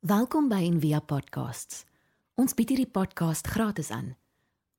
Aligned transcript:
Welkom 0.00 0.46
by 0.48 0.62
Envia 0.64 0.96
Podcasts. 1.04 1.82
Ons 2.40 2.54
bied 2.56 2.70
hierdie 2.72 2.88
podcast 2.88 3.44
gratis 3.52 3.90
aan. 3.92 4.14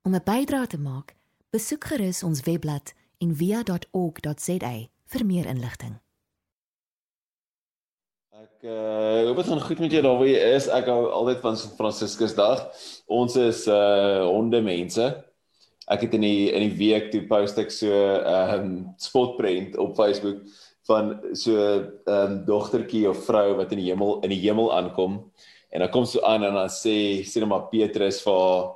Om 0.02 0.16
'n 0.18 0.24
bydrae 0.26 0.66
te 0.66 0.78
maak, 0.82 1.14
besoek 1.54 1.84
gerus 1.84 2.22
ons 2.26 2.42
webblad 2.42 2.90
en 3.22 3.30
via.org.za 3.30 4.72
vir 5.06 5.24
meer 5.24 5.46
inligting. 5.46 5.94
Ek 8.34 8.66
uh 8.66 9.22
hoop 9.28 9.36
dit 9.36 9.46
gaan 9.46 9.60
goed 9.60 9.78
met 9.78 9.92
jou 9.92 10.02
daar 10.02 10.18
waar 10.18 10.26
jy 10.26 10.42
is. 10.56 10.66
Ek 10.66 10.90
hou 10.90 11.06
altyd 11.06 11.38
van 11.40 11.56
St. 11.56 11.76
Franciscus 11.78 12.34
Dag. 12.34 12.66
Ons 13.06 13.36
is 13.36 13.68
uh 13.68 14.26
honde 14.26 14.60
mense. 14.60 15.06
Ek 15.86 16.00
het 16.00 16.14
in 16.14 16.26
die 16.26 16.50
in 16.50 16.66
die 16.66 16.76
week 16.82 17.12
toe 17.14 17.22
post 17.30 17.58
ek 17.58 17.70
so 17.70 17.86
'n 17.86 18.26
um, 18.26 18.26
ehm, 18.26 18.84
spotprent 18.98 19.78
op 19.78 19.94
Facebook 19.94 20.42
van 20.92 21.16
so 21.32 21.56
'n 21.56 21.88
um, 22.06 22.36
dogtertjie 22.44 23.08
of 23.08 23.24
vrou 23.24 23.56
wat 23.56 23.72
in 23.72 23.82
die 23.82 23.90
hemel 23.90 24.20
in 24.22 24.30
die 24.30 24.42
hemel 24.44 24.70
aankom 24.76 25.18
en 25.72 25.80
dan 25.80 25.90
kom 25.90 26.04
so 26.04 26.20
aan 26.20 26.44
en 26.44 26.54
dan 26.54 26.68
sê 26.68 27.24
sê 27.24 27.40
net 27.40 27.48
maar 27.48 27.68
Petrus 27.72 28.22
vir 28.22 28.38
haar 28.44 28.70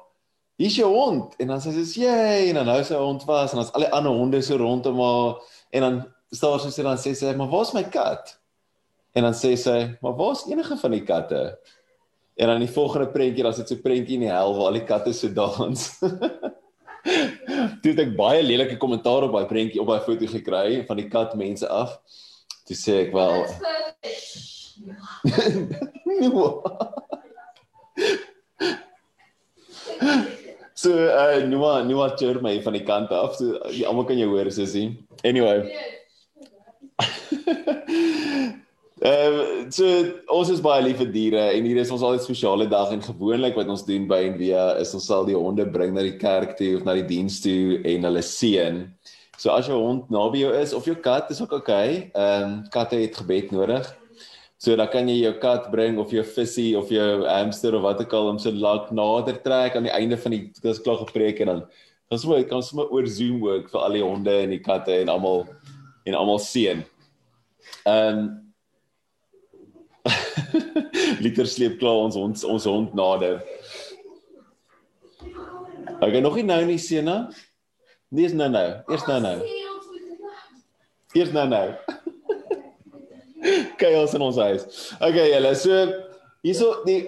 Hier 0.56 0.70
is 0.72 0.76
jou 0.78 0.88
hond 0.88 1.34
en 1.36 1.50
dan 1.52 1.60
sê 1.60 1.72
sy 1.84 2.00
jy 2.00 2.48
en 2.48 2.56
dan 2.56 2.68
hou 2.72 2.82
sy 2.88 2.96
hond 2.96 3.24
vas 3.28 3.52
en 3.52 3.60
dan's 3.60 3.72
al 3.76 3.84
die 3.84 3.92
ander 3.92 4.14
honde 4.16 4.38
so 4.42 4.56
rondom 4.56 5.02
haar 5.04 5.34
en 5.76 5.84
dan 5.84 5.98
staan 6.32 6.72
sy 6.72 6.84
dan 6.86 6.96
sê 6.96 7.12
sy 7.12 7.34
maar 7.36 7.50
waar's 7.52 7.74
my 7.76 7.82
kat? 7.92 8.32
En 9.12 9.26
dan 9.28 9.36
sê 9.36 9.52
sy 9.60 9.76
maar 10.00 10.16
waar's 10.16 10.46
enige 10.48 10.78
van 10.80 10.96
die 10.96 11.04
katte? 11.04 11.42
En 12.40 12.48
dan 12.48 12.64
die 12.64 12.72
volgende 12.72 13.10
prentjie 13.12 13.44
dan 13.44 13.52
sit 13.56 13.68
so 13.68 13.84
prentjie 13.84 14.16
in 14.16 14.24
die 14.24 14.32
hel 14.32 14.56
waar 14.56 14.70
al 14.70 14.80
die 14.80 14.86
katte 14.88 15.12
so 15.16 15.28
dans. 15.28 15.86
Toe 17.82 17.90
het 17.92 18.00
ek 18.02 18.16
baie 18.18 18.42
lelike 18.42 18.76
kommentaar 18.82 19.22
op 19.26 19.32
daai 19.36 19.46
prentjie 19.50 19.80
op 19.82 19.88
daai 19.92 20.04
foto 20.06 20.26
gekry 20.30 20.84
van 20.88 20.96
die 21.00 21.08
kat 21.12 21.34
mense 21.38 21.68
af. 21.68 21.90
Toe 22.66 22.76
sê 22.76 22.92
ek 23.06 23.12
wel 23.14 23.46
So 30.76 30.92
uh 30.92 31.40
Noah 31.48 31.82
Noah 31.88 32.10
chur 32.20 32.40
my 32.44 32.60
van 32.60 32.74
die 32.76 32.84
kant 32.84 33.10
af. 33.10 33.36
So 33.38 33.58
almal 33.88 34.04
kan 34.04 34.18
jou 34.20 34.28
hoor 34.34 34.50
sussie. 34.52 34.98
Anyway. 35.24 35.72
Ehm 39.04 39.34
uh, 39.36 39.64
so 39.68 39.84
ons 40.32 40.48
is 40.48 40.60
baie 40.64 40.80
lief 40.80 40.96
vir 41.02 41.10
diere 41.12 41.40
en 41.52 41.66
hier 41.68 41.76
is 41.82 41.90
ons 41.92 42.00
altyd 42.00 42.22
spesiale 42.24 42.64
dag 42.64 42.94
en 42.94 43.02
gewoonlik 43.04 43.58
wat 43.58 43.68
ons 43.68 43.82
doen 43.84 44.06
by 44.08 44.22
Envia 44.30 44.70
is 44.80 44.94
ons 44.96 45.04
sal 45.10 45.26
die 45.28 45.36
honde 45.36 45.66
bring 45.68 45.92
na 45.92 46.00
die 46.06 46.14
kerk 46.16 46.54
toe 46.56 46.78
of 46.78 46.86
na 46.86 46.94
die 46.96 47.04
diens 47.04 47.36
toe 47.44 47.76
en 47.84 48.08
hulle 48.08 48.22
seën. 48.24 48.78
So 49.36 49.52
as 49.52 49.68
jou 49.68 49.76
hond 49.76 50.08
naby 50.08 50.40
jou 50.46 50.54
is 50.56 50.72
of 50.72 50.88
jou 50.88 50.94
kat 50.96 51.28
is 51.34 51.42
ook 51.44 51.52
oukei. 51.58 52.08
Okay. 52.08 52.22
Ehm 52.22 52.46
um, 52.46 52.54
katte 52.72 52.96
het 52.96 53.18
gebed 53.20 53.52
nodig. 53.52 53.90
So 54.56 54.72
dan 54.80 54.88
kan 54.88 55.12
jy 55.12 55.18
jou 55.26 55.34
kat 55.44 55.68
bring 55.74 56.00
of 56.00 56.16
jou 56.16 56.24
visie 56.24 56.72
of 56.80 56.88
jou 56.88 57.26
hamster 57.28 57.76
of 57.76 57.84
wat 57.84 58.00
ook 58.00 58.16
al 58.16 58.30
om 58.32 58.40
so 58.40 58.48
lank 58.50 58.88
nader 58.96 59.36
trek 59.44 59.76
aan 59.76 59.90
die 59.90 59.92
einde 59.92 60.16
van 60.16 60.38
die 60.38 60.40
dis 60.62 60.80
klaar 60.80 61.02
gepreek 61.04 61.44
en 61.44 61.52
dan 61.52 61.62
dan 62.08 62.22
sou 62.22 62.32
jy 62.32 62.48
kan 62.48 62.64
sommer 62.64 62.88
oor 62.88 63.04
Zoom 63.04 63.44
werk 63.44 63.68
vir 63.68 63.84
al 63.84 64.00
die 64.00 64.02
honde 64.06 64.40
en 64.40 64.56
die 64.56 64.62
katte 64.64 64.96
en 65.02 65.12
almal 65.12 65.44
en 66.08 66.16
almal 66.16 66.40
seën. 66.40 66.80
Ehm 67.84 68.24
um, 68.24 68.45
liter 71.24 71.48
sleep 71.48 71.78
klaar 71.80 72.06
ons 72.06 72.16
ons 72.20 72.46
ons 72.46 72.68
hond 72.70 72.94
nader. 72.96 73.40
Okay, 75.96 76.20
nog 76.20 76.36
nie 76.36 76.46
nou 76.46 76.60
nie 76.68 76.80
Sena. 76.82 77.26
Nee, 78.12 78.28
is 78.28 78.34
nou 78.36 78.48
nou. 78.52 78.66
Eers 78.92 79.06
nou 79.08 79.20
nou. 79.20 79.36
Eers 81.16 81.32
nou 81.36 81.46
nou. 81.50 81.66
Chaos 83.80 84.14
in 84.16 84.24
ons 84.24 84.38
huis. 84.40 84.66
Okay, 85.00 85.30
julle, 85.32 85.54
so 85.58 85.78
hierso 86.46 86.72
die 86.86 87.00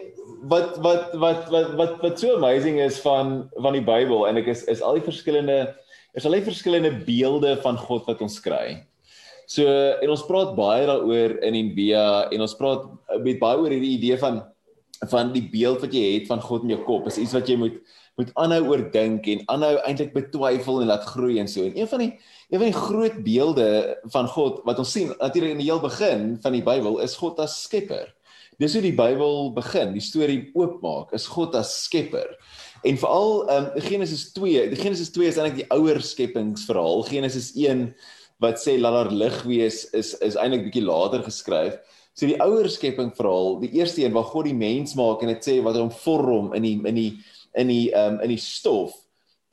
wat 0.50 0.78
wat 0.82 1.14
wat 1.19 1.48
wat 1.50 1.74
wat 1.78 1.94
wat 2.02 2.20
so 2.20 2.36
amazing 2.36 2.78
is 2.80 2.98
van 3.02 3.48
van 3.58 3.74
die 3.74 3.84
Bybel 3.84 4.26
en 4.28 4.38
ek 4.41 4.50
is 4.54 4.64
is 4.70 4.82
al 4.82 4.98
die 4.98 5.06
verskillende 5.06 5.74
is 6.19 6.26
al 6.26 6.36
die 6.36 6.46
verskillende 6.46 6.92
beelde 7.06 7.56
van 7.62 7.78
God 7.78 8.06
wat 8.10 8.22
ons 8.25 8.38
kry. 8.42 8.78
So 9.48 9.64
en 9.64 10.12
ons 10.12 10.26
praat 10.28 10.53
baie 10.59 10.84
daaroor 10.88 11.38
in 11.47 11.56
Envia 11.56 12.04
en 12.28 12.44
ons 12.44 12.56
praat 12.59 12.84
met 13.25 13.41
baie 13.41 13.56
oor 13.62 13.72
hierdie 13.72 13.97
idee 13.97 14.20
van 14.20 14.42
van 15.09 15.28
die 15.31 15.44
beeld 15.47 15.78
wat 15.84 15.92
jy 15.94 16.03
het 16.16 16.25
van 16.26 16.41
God 16.42 16.64
in 16.66 16.72
jou 16.72 16.81
kop. 16.82 17.06
Is 17.06 17.20
iets 17.22 17.32
wat 17.36 17.48
jy 17.48 17.56
moet 17.60 17.78
moet 18.19 18.32
aanhou 18.42 18.72
oor 18.72 18.81
dink 18.91 19.28
en 19.31 19.44
aanhou 19.54 19.76
eintlik 19.86 20.10
betwyfel 20.10 20.81
en 20.82 20.88
laat 20.91 21.04
groei 21.06 21.36
en 21.38 21.47
so. 21.47 21.62
En 21.62 21.76
een 21.78 21.86
van 21.86 22.03
die 22.03 22.10
een 22.50 22.59
van 22.59 22.66
die 22.66 22.81
groot 22.81 23.19
beelde 23.22 23.69
van 24.10 24.26
God 24.34 24.59
wat 24.66 24.81
ons 24.82 24.92
sien 24.92 25.12
natuurlik 25.20 25.54
in 25.54 25.62
die 25.62 25.69
heel 25.69 25.82
begin 25.84 26.32
van 26.42 26.56
die 26.56 26.65
Bybel 26.66 26.98
is 27.04 27.15
God 27.16 27.38
as 27.41 27.54
skepper. 27.62 28.09
Dis 28.59 28.75
hoe 28.75 28.82
die 28.82 28.97
Bybel 28.98 29.53
begin, 29.54 29.92
die 29.94 30.03
storie 30.03 30.48
oopmaak, 30.59 31.12
is 31.15 31.28
God 31.30 31.54
as 31.54 31.70
skepper. 31.84 32.34
En 32.82 32.98
veral 32.98 33.44
ehm 33.47 33.69
um, 33.70 33.82
Genesis 33.86 34.32
2, 34.34 34.66
die 34.75 34.80
Genesis 34.82 35.12
2 35.15 35.30
is 35.30 35.38
eintlik 35.38 35.60
die 35.62 35.70
ouer 35.78 36.03
skepingsverhaal. 36.03 37.04
Genesis 37.06 37.53
1 37.54 37.92
wat 38.43 38.60
sê 38.62 38.76
laat 38.78 38.94
daar 38.97 39.12
lig 39.12 39.38
wees 39.47 39.84
is 39.97 40.15
is 40.25 40.37
eintlik 40.38 40.69
bietjie 40.69 40.84
later 40.87 41.25
geskryf. 41.26 41.78
So 42.19 42.26
die 42.26 42.38
ouer 42.43 42.66
skepping 42.71 43.12
verhaal, 43.15 43.60
die 43.62 43.76
eerste 43.78 44.03
een 44.03 44.15
waar 44.15 44.26
God 44.26 44.49
die 44.49 44.56
mens 44.59 44.97
maak 44.99 45.22
en 45.22 45.31
dit 45.31 45.44
sê 45.44 45.59
wat 45.62 45.78
hom 45.78 45.93
vorm 45.94 46.54
in 46.59 46.66
die 46.66 46.78
in 46.91 46.98
die 46.98 47.10
in 47.59 47.71
die 47.71 47.84
ehm 47.93 48.19
um, 48.19 48.25
in 48.27 48.34
die 48.34 48.43
stof. 48.43 48.97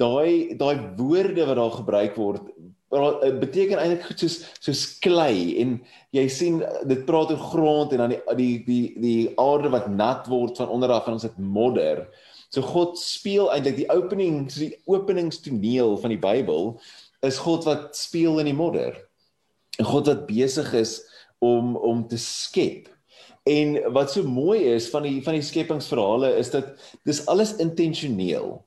Daai 0.02 0.58
daai 0.60 0.96
woorde 0.98 1.46
wat 1.48 1.60
daar 1.62 1.78
gebruik 1.78 2.18
word 2.20 2.50
eh, 2.96 3.32
beteken 3.40 3.80
eintlik 3.80 4.06
goed 4.10 4.24
soos 4.24 4.38
soos 4.60 4.84
klei 5.04 5.56
en 5.62 5.78
jy 6.16 6.26
sien 6.30 6.62
dit 6.90 7.06
praat 7.08 7.32
oor 7.34 7.46
grond 7.52 7.94
en 7.94 8.04
dan 8.04 8.16
die 8.16 8.22
die 8.38 8.54
die 8.68 8.84
die 9.02 9.20
aarde 9.42 9.72
wat 9.74 9.90
nat 9.90 10.30
word 10.32 10.58
van 10.58 10.74
onder 10.74 10.94
af 10.94 11.08
en 11.08 11.18
ons 11.18 11.28
het 11.28 11.38
modder. 11.38 12.06
So 12.50 12.62
God 12.62 13.00
speel 13.02 13.50
eintlik 13.54 13.82
die 13.82 13.90
opening 13.92 14.46
so 14.50 14.62
die 14.66 14.78
openingstoneel 14.86 15.98
van 16.02 16.14
die 16.14 16.22
Bybel 16.22 16.76
is 17.22 17.38
God 17.38 17.66
wat 17.66 17.96
speel 17.98 18.40
in 18.40 18.50
die 18.50 18.58
modder. 18.58 18.98
En 19.80 19.86
God 19.86 20.08
wat 20.08 20.28
besig 20.28 20.74
is 20.74 21.00
om 21.40 21.76
om 21.76 22.08
te 22.08 22.18
skep. 22.18 22.90
En 23.46 23.78
wat 23.94 24.12
so 24.12 24.24
mooi 24.24 24.64
is 24.74 24.90
van 24.90 25.06
die 25.06 25.20
van 25.24 25.38
die 25.38 25.46
skepingsverhale 25.46 26.34
is 26.40 26.50
dat 26.54 26.74
dis 27.06 27.26
alles 27.30 27.56
intentioneel. 27.62 28.58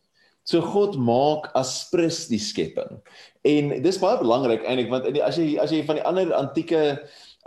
So 0.48 0.62
God 0.64 0.97
maak 0.97 1.50
asprus 1.59 2.26
die 2.31 2.41
skepping. 2.41 3.00
En 3.44 3.75
dis 3.84 3.98
baie 4.00 4.20
belangrik 4.20 4.62
eintlik 4.65 4.92
want 4.92 5.09
die, 5.12 5.25
as 5.25 5.36
jy 5.36 5.56
as 5.60 5.75
jy 5.75 5.82
van 5.88 5.98
die 6.00 6.06
ander 6.09 6.30
antieke 6.36 6.84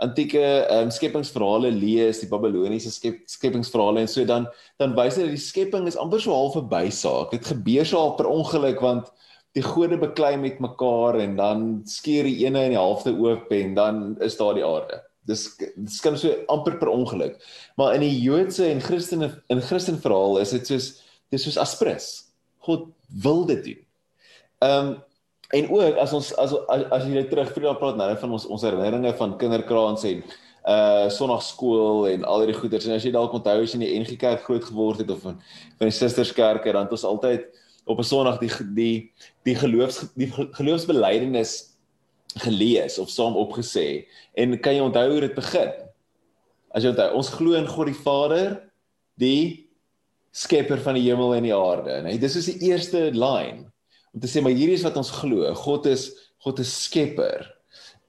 antieke 0.02 0.42
um, 0.72 0.90
skepingsverhale 0.90 1.70
lees, 1.70 2.20
die 2.22 2.28
Babiloniese 2.30 2.90
skep, 2.90 3.20
skepingsverhale 3.30 4.02
en 4.02 4.10
so 4.10 4.24
dan 4.26 4.48
dan 4.82 4.96
wys 4.98 5.18
dit 5.18 5.26
dat 5.26 5.34
die 5.34 5.42
skepping 5.42 5.86
is 5.90 5.98
amper 5.98 6.22
so 6.22 6.34
half 6.34 6.56
'n 6.58 6.68
bysaak. 6.70 7.30
Dit 7.30 7.46
gebeur 7.46 7.86
so 7.86 7.98
half 7.98 8.16
per 8.18 8.30
ongeluk 8.30 8.82
want 8.82 9.12
die 9.56 9.64
gode 9.64 9.98
beklei 10.00 10.36
met 10.40 10.60
mekaar 10.64 11.18
en 11.20 11.36
dan 11.36 11.64
skeer 11.88 12.24
die 12.28 12.46
ene 12.46 12.66
in 12.68 12.74
die 12.74 12.80
halfte 12.80 13.12
oop 13.12 13.52
en 13.52 13.74
dan 13.76 14.02
is 14.24 14.38
daar 14.38 14.56
die 14.56 14.64
aarde. 14.64 15.02
Dis 15.28 15.44
skyn 15.92 16.16
so 16.18 16.32
amper 16.50 16.78
per 16.80 16.90
ongeluk. 16.90 17.36
Maar 17.76 17.98
in 17.98 18.06
die 18.06 18.16
Joodse 18.24 18.66
en 18.70 18.82
Christene 18.82 19.30
in 19.52 19.62
Christen 19.62 20.00
verhaal 20.02 20.40
is 20.42 20.54
dit 20.56 20.72
soos 20.72 20.90
dis 21.32 21.44
soos 21.46 21.60
aspres. 21.60 22.10
God 22.66 22.88
wil 23.22 23.44
dit 23.50 23.64
doen. 23.70 23.80
Ehm 24.66 24.92
um, 24.92 25.00
en 25.52 25.66
ook 25.68 25.98
as 26.00 26.12
ons 26.16 26.30
as 26.40 26.54
as, 26.72 26.84
as 26.96 27.02
jy 27.04 27.26
terug 27.28 27.50
vir 27.52 27.66
daai 27.66 27.80
praat 27.80 27.98
nou 28.00 28.08
van 28.22 28.30
ons 28.38 28.46
ons 28.48 28.62
herinneringe 28.64 29.12
van 29.18 29.34
kinderkraans 29.40 30.04
en 30.08 30.22
uh 30.72 31.08
sonnaarskool 31.12 32.06
en 32.08 32.24
al 32.24 32.44
hierdie 32.44 32.56
goeders 32.56 32.86
en 32.86 32.94
as 32.96 33.04
jy 33.04 33.12
dalk 33.12 33.34
onthou 33.36 33.58
as 33.60 33.74
jy 33.74 33.80
in 33.80 33.84
die 33.84 33.98
NG 34.00 34.16
Kerk 34.20 34.46
groot 34.46 34.64
geword 34.64 35.02
het 35.02 35.10
of 35.12 35.20
van 35.26 35.36
van 35.76 35.90
die 35.90 35.96
susterskerke 35.96 36.72
dan 36.72 36.86
het 36.86 36.94
ons 36.96 37.04
altyd 37.04 37.50
op 37.84 37.98
'n 37.98 38.06
Sondag 38.06 38.38
die 38.38 38.50
die 38.74 39.12
die 39.42 39.54
geloofs 39.54 40.06
die 40.14 40.30
geloofsbelijdenis 40.30 41.72
gelees 42.40 42.98
of 42.98 43.10
saam 43.10 43.36
opgesê 43.36 44.06
en 44.34 44.60
kan 44.60 44.74
jy 44.74 44.80
onthou 44.80 45.10
hoe 45.10 45.20
dit 45.20 45.34
begin? 45.34 45.72
As 46.72 46.82
jy 46.82 46.90
onthou, 46.94 47.10
ons 47.14 47.28
glo 47.28 47.52
in 47.52 47.68
God 47.68 47.86
die 47.86 48.02
Vader, 48.04 48.62
die 49.20 49.68
skepper 50.32 50.80
van 50.80 50.96
die 50.96 51.04
hemel 51.10 51.34
en 51.34 51.42
die 51.42 51.54
aarde, 51.54 52.00
nê? 52.02 52.16
Dis 52.18 52.36
is 52.36 52.48
die 52.48 52.70
eerste 52.70 53.10
line 53.12 53.68
om 54.12 54.20
te 54.20 54.28
sê 54.28 54.40
maar 54.40 54.52
hierdie 54.52 54.76
is 54.76 54.84
wat 54.84 54.96
ons 54.96 55.10
glo. 55.10 55.48
God 55.54 55.86
is 55.86 56.10
God 56.42 56.58
is 56.58 56.72
skepper. 56.84 57.46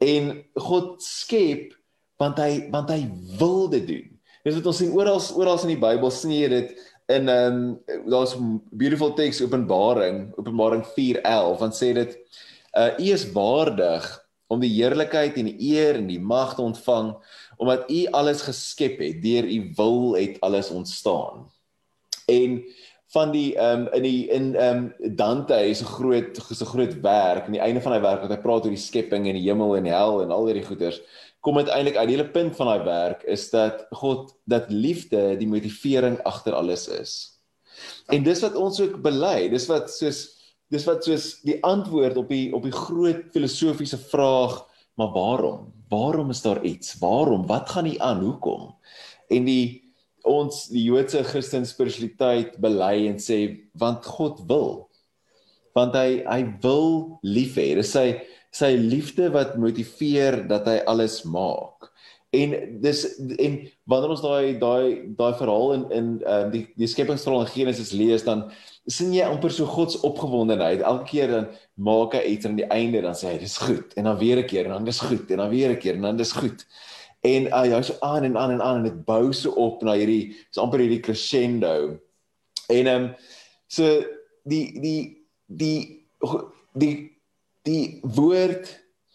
En 0.01 0.43
God 0.55 1.03
skep 1.03 1.75
want 2.21 2.39
hy 2.41 2.69
want 2.73 2.89
hy 2.89 3.03
wil 3.39 3.67
dit 3.71 3.85
doen. 3.87 4.09
Dis 4.43 4.57
wat 4.57 4.67
ons 4.71 4.81
sien 4.81 4.91
oral 4.95 5.21
oral 5.39 5.61
in 5.63 5.75
die 5.75 5.83
Bybel 5.83 6.11
sien 6.11 6.33
jy 6.35 6.49
dit 6.51 6.73
in 7.05 7.29
ehm 7.29 7.53
um, 7.53 8.09
daar's 8.09 8.35
'n 8.35 8.61
beautiful 8.71 9.13
text 9.13 9.41
Openbaring, 9.41 10.33
Openbaring 10.35 10.85
4:11, 10.85 11.59
want 11.59 11.75
sê 11.75 11.93
dit 11.93 12.17
uh 12.73 12.91
u 12.97 13.11
is 13.11 13.31
waardig 13.31 14.25
om 14.47 14.59
die 14.59 14.73
heerlikheid 14.73 15.37
en 15.37 15.45
die 15.45 15.73
eer 15.73 15.95
en 15.95 16.07
die 16.07 16.19
mag 16.19 16.55
te 16.55 16.61
ontvang 16.61 17.15
omdat 17.57 17.89
u 17.91 18.05
alles 18.11 18.41
geskep 18.41 18.99
het, 18.99 19.21
deur 19.21 19.45
u 19.45 19.71
wil 19.75 20.15
het 20.15 20.39
alles 20.41 20.69
ontstaan. 20.69 21.51
En 22.25 22.63
van 23.13 23.31
die 23.31 23.55
ehm 23.55 23.79
um, 23.79 23.87
in 23.93 24.03
die 24.03 24.27
in 24.27 24.55
ehm 24.55 24.77
um, 24.77 25.15
Dante 25.15 25.59
is 25.69 25.81
'n 25.81 25.85
groot 25.85 26.37
is 26.49 26.61
'n 26.61 26.71
groot 26.73 27.01
werk 27.01 27.45
aan 27.45 27.57
die 27.57 27.61
einde 27.61 27.81
van 27.81 27.93
hy 27.93 28.01
werk 28.01 28.21
wat 28.21 28.29
hy 28.29 28.41
praat 28.41 28.65
oor 28.65 28.75
die 28.75 28.87
skepping 28.89 29.27
en 29.27 29.37
die 29.37 29.49
hemel 29.49 29.75
en 29.77 29.83
die 29.83 29.93
hel 29.93 30.21
en 30.21 30.31
al 30.31 30.45
hierdie 30.45 30.65
goeters 30.65 31.01
kom 31.43 31.59
uiteindelik 31.59 31.97
uit 31.99 32.07
die 32.07 32.15
hele 32.15 32.31
punt 32.31 32.55
van 32.55 32.69
daai 32.71 32.85
werk 32.87 33.23
is 33.27 33.49
dat 33.51 33.83
God 33.99 34.31
dat 34.47 34.71
liefde 34.71 35.33
die 35.39 35.47
motivering 35.49 36.15
agter 36.23 36.55
alles 36.55 36.87
is. 36.87 37.13
En 38.07 38.23
dis 38.23 38.43
wat 38.45 38.55
ons 38.55 38.79
ook 38.79 39.01
bely, 39.03 39.49
dis 39.51 39.67
wat 39.71 39.91
soos 39.91 40.23
dis 40.73 40.85
wat 40.87 41.03
soos 41.05 41.25
die 41.45 41.59
antwoord 41.67 42.15
op 42.17 42.31
die 42.31 42.47
op 42.55 42.63
die 42.65 42.73
groot 42.73 43.27
filosofiese 43.35 43.99
vraag, 44.07 44.63
maar 44.97 45.11
waarom? 45.13 45.67
Waarom 45.91 46.31
is 46.33 46.41
daar 46.41 46.63
iets? 46.65 46.95
Waarom? 47.01 47.45
Wat 47.47 47.69
gaan 47.69 47.89
nie 47.89 47.99
aan? 48.01 48.23
Hoekom? 48.23 48.71
En 49.29 49.45
die 49.45 49.83
ons 50.23 50.69
die 50.71 50.85
Joodse 50.87 51.25
Christen 51.27 51.67
spiritualiteit 51.67 52.55
bely 52.63 53.09
en 53.09 53.19
sê 53.19 53.39
want 53.75 54.07
God 54.07 54.39
wil. 54.47 54.87
Want 55.75 55.97
hy 55.99 56.23
hy 56.23 56.41
wil 56.63 57.19
lief 57.21 57.59
hê. 57.59 57.73
Dis 57.75 57.91
sy 57.91 58.07
sy 58.53 58.75
liefde 58.77 59.31
wat 59.33 59.57
motiveer 59.57 60.43
dat 60.49 60.67
hy 60.69 60.77
alles 60.89 61.23
maak. 61.25 61.89
En 62.33 62.53
dis 62.81 63.01
en 63.37 63.57
wanneer 63.89 64.13
ons 64.13 64.21
daai 64.23 64.57
daai 64.61 64.85
daai 65.17 65.33
verhaal 65.37 65.73
in 65.75 65.83
in 65.93 66.07
uh, 66.25 66.45
die 66.53 66.63
die 66.81 66.89
skepingsverhaal 66.89 67.45
in 67.45 67.51
Genesis 67.53 67.91
lees 67.93 68.25
dan 68.25 68.47
sien 68.89 69.13
jy 69.13 69.25
amper 69.27 69.53
so 69.53 69.69
God 69.69 69.93
se 69.93 70.01
opgewondenheid. 70.05 70.81
Elke 70.81 71.05
keer 71.11 71.29
dan 71.29 71.51
maak 71.77 72.17
hy 72.17 72.23
iets 72.33 72.49
aan 72.49 72.57
die 72.57 72.69
einde 72.73 73.03
dan 73.05 73.17
sê 73.17 73.35
hy 73.35 73.37
dis 73.43 73.59
goed 73.61 73.93
en 73.97 74.09
dan 74.09 74.17
weer 74.21 74.41
'n 74.41 74.49
keer 74.49 74.65
en 74.65 74.77
dan 74.77 74.89
dis 74.89 75.01
goed 75.01 75.29
en 75.29 75.45
dan 75.45 75.53
weer 75.53 75.69
'n 75.69 75.77
keer 75.77 75.95
en 75.95 76.09
dan 76.09 76.17
dis 76.17 76.33
goed. 76.33 76.65
En 77.21 77.47
uh, 77.47 77.61
hy 77.61 77.81
so 77.81 77.97
aan 78.01 78.23
en 78.23 78.37
aan 78.37 78.51
en 78.51 78.61
aan 78.61 78.81
en 78.81 78.89
dit 78.89 79.05
bou 79.05 79.33
so 79.33 79.53
op 79.53 79.83
na 79.83 79.93
hierdie 79.93 80.35
so 80.49 80.61
amper 80.61 80.79
hierdie 80.79 81.05
crescendo. 81.05 81.99
En 82.69 82.87
ehm 82.87 83.03
um, 83.03 83.15
so 83.67 84.01
die 84.43 84.73
die 84.81 85.01
die 85.47 86.05
die 86.73 87.12
die 87.67 87.99
woord 88.15 88.69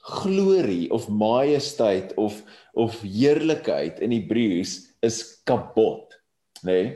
glorie 0.09 0.89
of 0.95 1.09
majesteit 1.09 2.15
of 2.17 2.43
of 2.79 3.01
heerlikheid 3.03 3.99
in 4.05 4.13
Hebreëus 4.15 4.77
is 5.03 5.19
kabot, 5.49 6.15
nê? 6.63 6.79
Nee? 6.79 6.93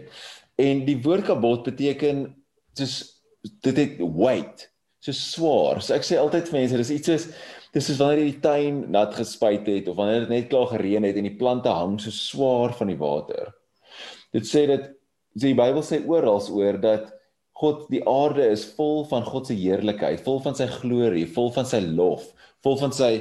En 0.62 0.84
die 0.86 0.98
woord 1.02 1.26
kabot 1.26 1.64
beteken 1.66 2.28
soos 2.78 3.00
dit 3.64 3.78
het 3.80 3.96
weight, 3.98 4.68
so 5.02 5.14
swaar. 5.16 5.80
So 5.82 5.96
ek 5.96 6.06
sê 6.06 6.20
altyd 6.20 6.46
vir 6.48 6.60
mense, 6.60 6.78
dis 6.78 6.92
iets 6.94 7.10
soos 7.10 7.26
dis 7.72 7.86
soos 7.88 7.98
wanneer 7.98 8.20
jy 8.20 8.28
die 8.28 8.42
tuin 8.44 8.80
nat 8.92 9.14
gespuit 9.16 9.66
het 9.66 9.86
of 9.88 9.96
wanneer 9.96 10.26
dit 10.26 10.34
net 10.34 10.48
klaar 10.52 10.68
gereën 10.74 11.08
het 11.08 11.18
en 11.18 11.26
die 11.26 11.38
plante 11.40 11.72
hang 11.72 11.96
so 12.00 12.12
swaar 12.12 12.74
van 12.76 12.92
die 12.92 12.98
water. 13.00 13.48
Dit 14.32 14.46
sê 14.48 14.66
dat 14.68 14.90
die 15.40 15.54
Bybel 15.56 15.84
sê 15.84 16.02
oral 16.04 16.42
oor 16.52 16.78
dat 16.80 17.08
God 17.62 17.84
die 17.92 18.02
aarde 18.08 18.48
is 18.50 18.64
vol 18.76 19.04
van 19.10 19.24
God 19.26 19.46
se 19.46 19.54
heerlikheid, 19.54 20.24
vol 20.26 20.40
van 20.42 20.56
sy 20.58 20.66
glorie, 20.80 21.28
vol 21.30 21.52
van 21.54 21.68
sy 21.68 21.78
lof, 21.84 22.24
vol 22.66 22.78
van 22.80 22.94
sy 22.96 23.12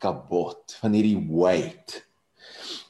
kabot, 0.00 0.76
van 0.80 0.94
hierdie 0.94 1.18
weight. 1.26 2.00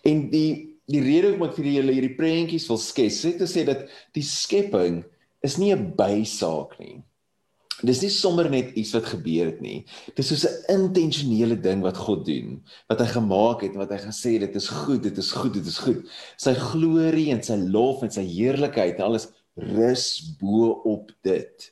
En 0.06 0.28
die 0.32 0.66
die 0.90 1.02
rede 1.04 1.28
hoekom 1.28 1.46
ek 1.46 1.52
vir 1.54 1.66
julle 1.70 1.92
hierdie 1.94 2.16
prentjies 2.18 2.64
wil 2.66 2.78
skets, 2.82 3.20
is 3.28 3.36
te 3.38 3.46
sê 3.46 3.62
dat 3.68 3.84
die 4.16 4.24
skepping 4.26 5.04
is 5.46 5.54
nie 5.58 5.70
'n 5.72 5.92
bysaak 5.94 6.74
nie. 6.80 6.98
Dis 7.86 8.02
nie 8.02 8.10
sommer 8.12 8.50
net 8.50 8.74
iets 8.76 8.92
wat 8.92 9.06
gebeur 9.08 9.46
het 9.46 9.60
nie. 9.64 9.84
Dis 10.16 10.28
soos 10.28 10.44
'n 10.44 10.74
intentionele 10.74 11.56
ding 11.56 11.80
wat 11.82 11.96
God 11.96 12.26
doen, 12.26 12.60
wat 12.88 13.00
hy 13.00 13.06
gemaak 13.06 13.62
het 13.62 13.72
en 13.72 13.78
wat 13.78 13.90
hy 13.90 13.98
gesê 13.98 14.32
het 14.36 14.52
dit 14.52 14.56
is 14.56 14.68
goed, 14.68 15.02
dit 15.02 15.16
is 15.16 15.32
goed, 15.32 15.54
dit 15.54 15.66
is 15.66 15.78
goed. 15.78 16.04
Sy 16.36 16.54
glorie 16.54 17.30
en 17.30 17.42
sy 17.42 17.56
lof 17.56 18.02
en 18.02 18.10
sy 18.10 18.24
heerlikheid 18.26 18.98
en 18.98 19.04
alles 19.04 19.28
rus 19.56 20.36
bo 20.40 20.70
op 20.88 21.10
dit. 21.26 21.70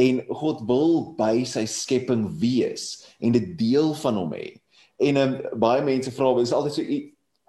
En 0.00 0.22
God 0.28 0.62
wil 0.68 1.12
by 1.18 1.44
sy 1.48 1.66
skepping 1.68 2.26
wees 2.40 3.04
en 3.20 3.34
dit 3.36 3.52
deel 3.58 3.92
van 4.00 4.16
hom 4.16 4.32
hê. 4.36 4.54
En 5.02 5.18
um, 5.20 5.34
baie 5.60 5.82
mense 5.84 6.12
vra, 6.14 6.32
dis 6.38 6.54
altyd 6.56 6.78
so 6.78 6.86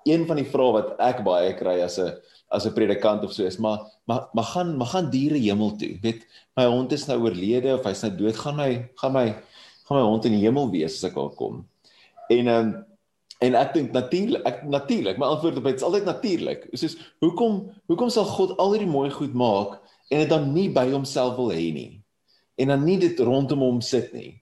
een 0.04 0.26
van 0.28 0.40
die 0.40 0.48
vrae 0.48 0.76
wat 0.76 0.96
ek 1.04 1.24
baie 1.24 1.54
kry 1.56 1.80
as 1.84 2.00
'n 2.00 2.12
as 2.54 2.66
'n 2.68 2.74
predikant 2.74 3.24
of 3.24 3.34
so 3.34 3.46
is, 3.46 3.58
maar 3.58 3.80
maar 4.06 4.30
maar 4.34 4.44
gaan 4.44 4.78
maar 4.78 4.88
gaan 4.88 5.10
diere 5.10 5.38
hemel 5.38 5.76
toe. 5.76 5.98
Weet, 6.02 6.28
my 6.56 6.66
hond 6.66 6.92
is 6.92 7.08
nou 7.08 7.22
oorlede 7.24 7.74
of 7.74 7.84
hy's 7.84 8.04
nou 8.04 8.16
dood, 8.16 8.36
gaan 8.36 8.56
my 8.56 8.90
gaan 8.96 9.14
my 9.14 9.28
gaan 9.88 9.98
my 9.98 10.04
hond 10.04 10.26
in 10.26 10.32
die 10.32 10.44
hemel 10.46 10.70
wees 10.72 11.00
as 11.00 11.10
ek 11.10 11.16
daar 11.16 11.34
kom. 11.36 11.66
En 12.30 12.48
ehm 12.48 12.68
um, 12.68 12.86
En 13.44 13.58
ek 13.60 13.74
dink 13.76 13.92
natuurlik, 13.92 14.44
ek 14.48 14.62
natuurlik, 14.72 15.18
my 15.20 15.28
antwoord 15.34 15.58
op 15.60 15.66
dit 15.68 15.82
is 15.82 15.86
altyd 15.86 16.06
natuurlik. 16.08 16.68
Soos 16.80 16.96
hoekom 17.24 17.58
hoekom 17.92 18.12
sal 18.14 18.28
God 18.30 18.56
al 18.62 18.76
hierdie 18.76 18.92
mooi 18.92 19.10
goed 19.12 19.34
maak 19.36 19.80
en 20.14 20.24
dit 20.24 20.32
dan 20.32 20.52
nie 20.56 20.70
by 20.72 20.86
homself 20.94 21.36
wil 21.40 21.52
hê 21.52 21.68
nie? 21.76 21.92
En 22.62 22.72
dan 22.72 22.86
nie 22.88 23.00
dit 23.02 23.20
rondom 23.20 23.66
hom 23.66 23.82
sit 23.84 24.14
nie. 24.16 24.38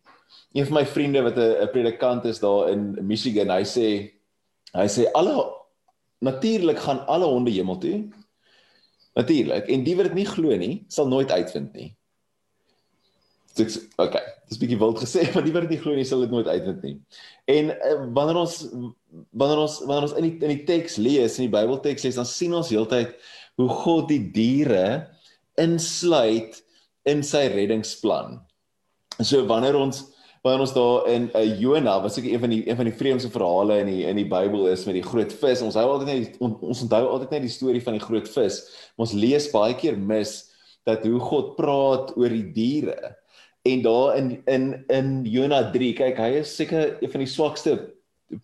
Een 0.54 0.68
van 0.68 0.82
my 0.82 0.86
vriende 0.86 1.24
wat 1.26 1.38
'n 1.40 1.72
predikant 1.72 2.26
is 2.26 2.40
daar 2.40 2.70
in 2.70 2.98
Michigan, 3.02 3.50
hy 3.50 3.64
sê 3.64 3.88
hy 4.74 4.88
sê 4.88 5.08
alle 5.14 5.36
natuurlik 6.22 6.80
gaan 6.80 7.06
alle 7.08 7.26
honde 7.26 7.52
hemel 7.52 7.78
toe. 7.78 8.10
Natuurlik. 9.14 9.68
En 9.68 9.84
die 9.84 9.96
wat 9.96 10.06
dit 10.06 10.14
nie 10.14 10.26
glo 10.26 10.56
nie, 10.56 10.86
sal 10.88 11.08
nooit 11.08 11.32
uitvind 11.32 11.74
nie. 11.74 11.96
Dis 13.58 13.78
okay. 14.00 14.24
Dis 14.52 14.60
bietjie 14.60 14.80
wild 14.80 15.00
gesê, 15.02 15.26
maar 15.34 15.46
die 15.46 15.54
wat 15.56 15.70
nie 15.72 15.80
glo 15.82 15.96
nie 15.96 16.08
sal 16.08 16.24
dit 16.26 16.34
nooit 16.34 16.50
uitvind 16.50 16.84
nie. 16.86 16.96
En 17.52 17.72
uh, 17.74 17.98
wanneer 18.16 18.42
ons 18.44 18.58
wanneer 19.38 19.64
ons 19.64 19.78
wanneer 19.86 20.08
ons 20.08 20.18
in 20.20 20.28
die 20.28 20.36
in 20.40 20.54
die 20.56 20.66
teks 20.68 20.98
lees, 21.02 21.38
in 21.40 21.48
die 21.48 21.54
Bybelteks 21.54 22.08
lees, 22.08 22.20
dan 22.20 22.30
sien 22.30 22.56
ons 22.58 22.72
heeltyd 22.72 23.16
hoe 23.60 23.70
God 23.84 24.08
die 24.12 24.24
diere 24.34 24.86
insluit 25.60 26.62
in 27.10 27.24
sy 27.26 27.46
reddingsplan. 27.52 28.40
So 29.20 29.44
wanneer 29.50 29.78
ons 29.80 30.06
wanneer 30.42 30.64
ons 30.64 30.74
daar 30.74 31.08
in 31.14 31.28
uh, 31.38 31.44
Jonah, 31.62 32.00
wat 32.02 32.16
seker 32.16 32.32
een 32.32 32.42
van 32.42 32.50
die 32.50 32.62
een 32.66 32.78
van 32.80 32.88
die 32.90 32.96
vreemdste 32.98 33.30
verhale 33.34 33.78
in 33.84 33.92
die 33.92 34.06
in 34.10 34.18
die 34.18 34.30
Bybel 34.30 34.66
is 34.72 34.88
met 34.90 34.98
die 34.98 35.06
groot 35.06 35.34
vis. 35.44 35.62
Ons 35.62 35.78
hou 35.78 35.86
altyd 35.92 36.10
net 36.10 36.40
on, 36.42 36.56
ons 36.66 36.82
onthou 36.88 37.04
altyd 37.12 37.36
net 37.36 37.46
die 37.46 37.54
storie 37.54 37.84
van 37.84 38.00
die 38.00 38.04
groot 38.04 38.30
vis. 38.36 38.64
Ons 38.98 39.14
lees 39.14 39.52
baie 39.54 39.78
keer 39.78 40.00
mis 40.00 40.40
dat 40.88 41.06
hoe 41.06 41.20
God 41.22 41.54
praat 41.60 42.16
oor 42.18 42.34
die 42.34 42.48
diere 42.56 43.14
En 43.62 43.82
daar 43.82 44.18
in 44.18 44.42
in 44.46 44.84
in 44.88 45.26
Jona 45.26 45.72
3, 45.72 45.94
kyk, 45.94 46.18
hy 46.18 46.30
is 46.42 46.56
seker 46.56 46.98
een 47.02 47.12
van 47.12 47.22
die 47.22 47.30
swakste 47.30 47.76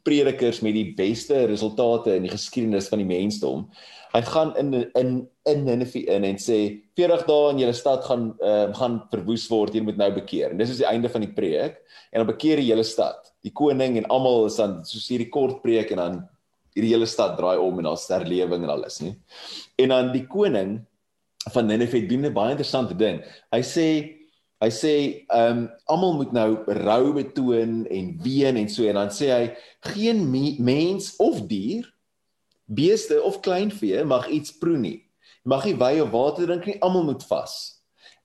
predikers 0.04 0.60
met 0.62 0.76
die 0.76 0.92
beste 0.98 1.46
resultate 1.48 2.18
in 2.18 2.28
die 2.28 2.34
geskiedenis 2.34 2.90
van 2.92 3.02
die 3.02 3.08
mensdom. 3.08 3.68
Hy 4.14 4.22
gaan 4.28 4.54
in 4.60 4.74
in 5.00 5.12
in 5.48 5.64
Nineve 5.64 6.04
in 6.06 6.26
en 6.28 6.40
sê 6.42 6.60
40 7.00 7.26
dae 7.28 7.52
in 7.54 7.62
julle 7.64 7.76
stad 7.78 8.04
gaan 8.06 8.30
uh, 8.44 8.68
gaan 8.76 9.00
verwoes 9.12 9.48
word, 9.52 9.76
jy 9.76 9.84
moet 9.86 10.00
nou 10.00 10.10
bekeer. 10.16 10.52
En 10.52 10.62
dis 10.62 10.74
is 10.74 10.82
die 10.82 10.90
einde 10.90 11.10
van 11.10 11.24
die 11.24 11.34
preek 11.34 11.80
en 12.12 12.22
dan 12.22 12.30
bekeer 12.30 12.62
die 12.62 12.70
hele 12.70 12.86
stad. 12.88 13.32
Die 13.46 13.54
koning 13.56 13.98
en 13.98 14.10
almal 14.14 14.48
is 14.50 14.60
dan 14.60 14.82
soos 14.88 15.08
hierdie 15.12 15.32
kort 15.34 15.62
preek 15.64 15.94
en 15.96 16.04
dan 16.04 16.20
hierdie 16.76 16.94
hele 16.94 17.10
stad 17.10 17.38
draai 17.40 17.58
om 17.58 17.80
en 17.80 17.90
daar's 17.90 18.06
herlewing 18.12 18.68
en 18.68 18.76
alles, 18.76 19.00
nie. 19.02 19.16
En 19.82 19.96
dan 19.96 20.14
die 20.14 20.28
koning 20.30 20.78
van 21.54 21.68
Nineve 21.68 22.06
doen 22.06 22.26
'n 22.26 22.34
baie 22.34 22.52
interessante 22.52 22.94
ding. 22.94 23.24
Hy 23.52 23.62
sê 23.62 24.17
Hy 24.58 24.70
sê 24.74 24.94
ehm 25.30 25.58
um, 25.58 25.66
almal 25.86 26.16
moet 26.18 26.32
nou 26.34 26.50
rou 26.82 27.14
betoon 27.14 27.84
en 27.94 28.06
ween 28.24 28.58
en 28.58 28.70
so 28.74 28.88
en 28.90 28.98
dan 28.98 29.12
sê 29.14 29.30
hy 29.30 29.44
geen 29.94 30.24
mens 30.66 31.12
of 31.22 31.44
dier 31.52 31.86
beeste 32.66 33.20
of 33.22 33.38
kleinvee 33.46 34.02
mag 34.04 34.26
iets 34.34 34.56
proe 34.58 34.80
nie. 34.82 35.04
Mag 35.46 35.68
nie 35.70 35.78
wyn 35.78 36.02
of 36.08 36.10
water 36.12 36.50
drink 36.50 36.66
nie, 36.66 36.80
almal 36.82 37.06
moet 37.06 37.22
vas. 37.30 37.54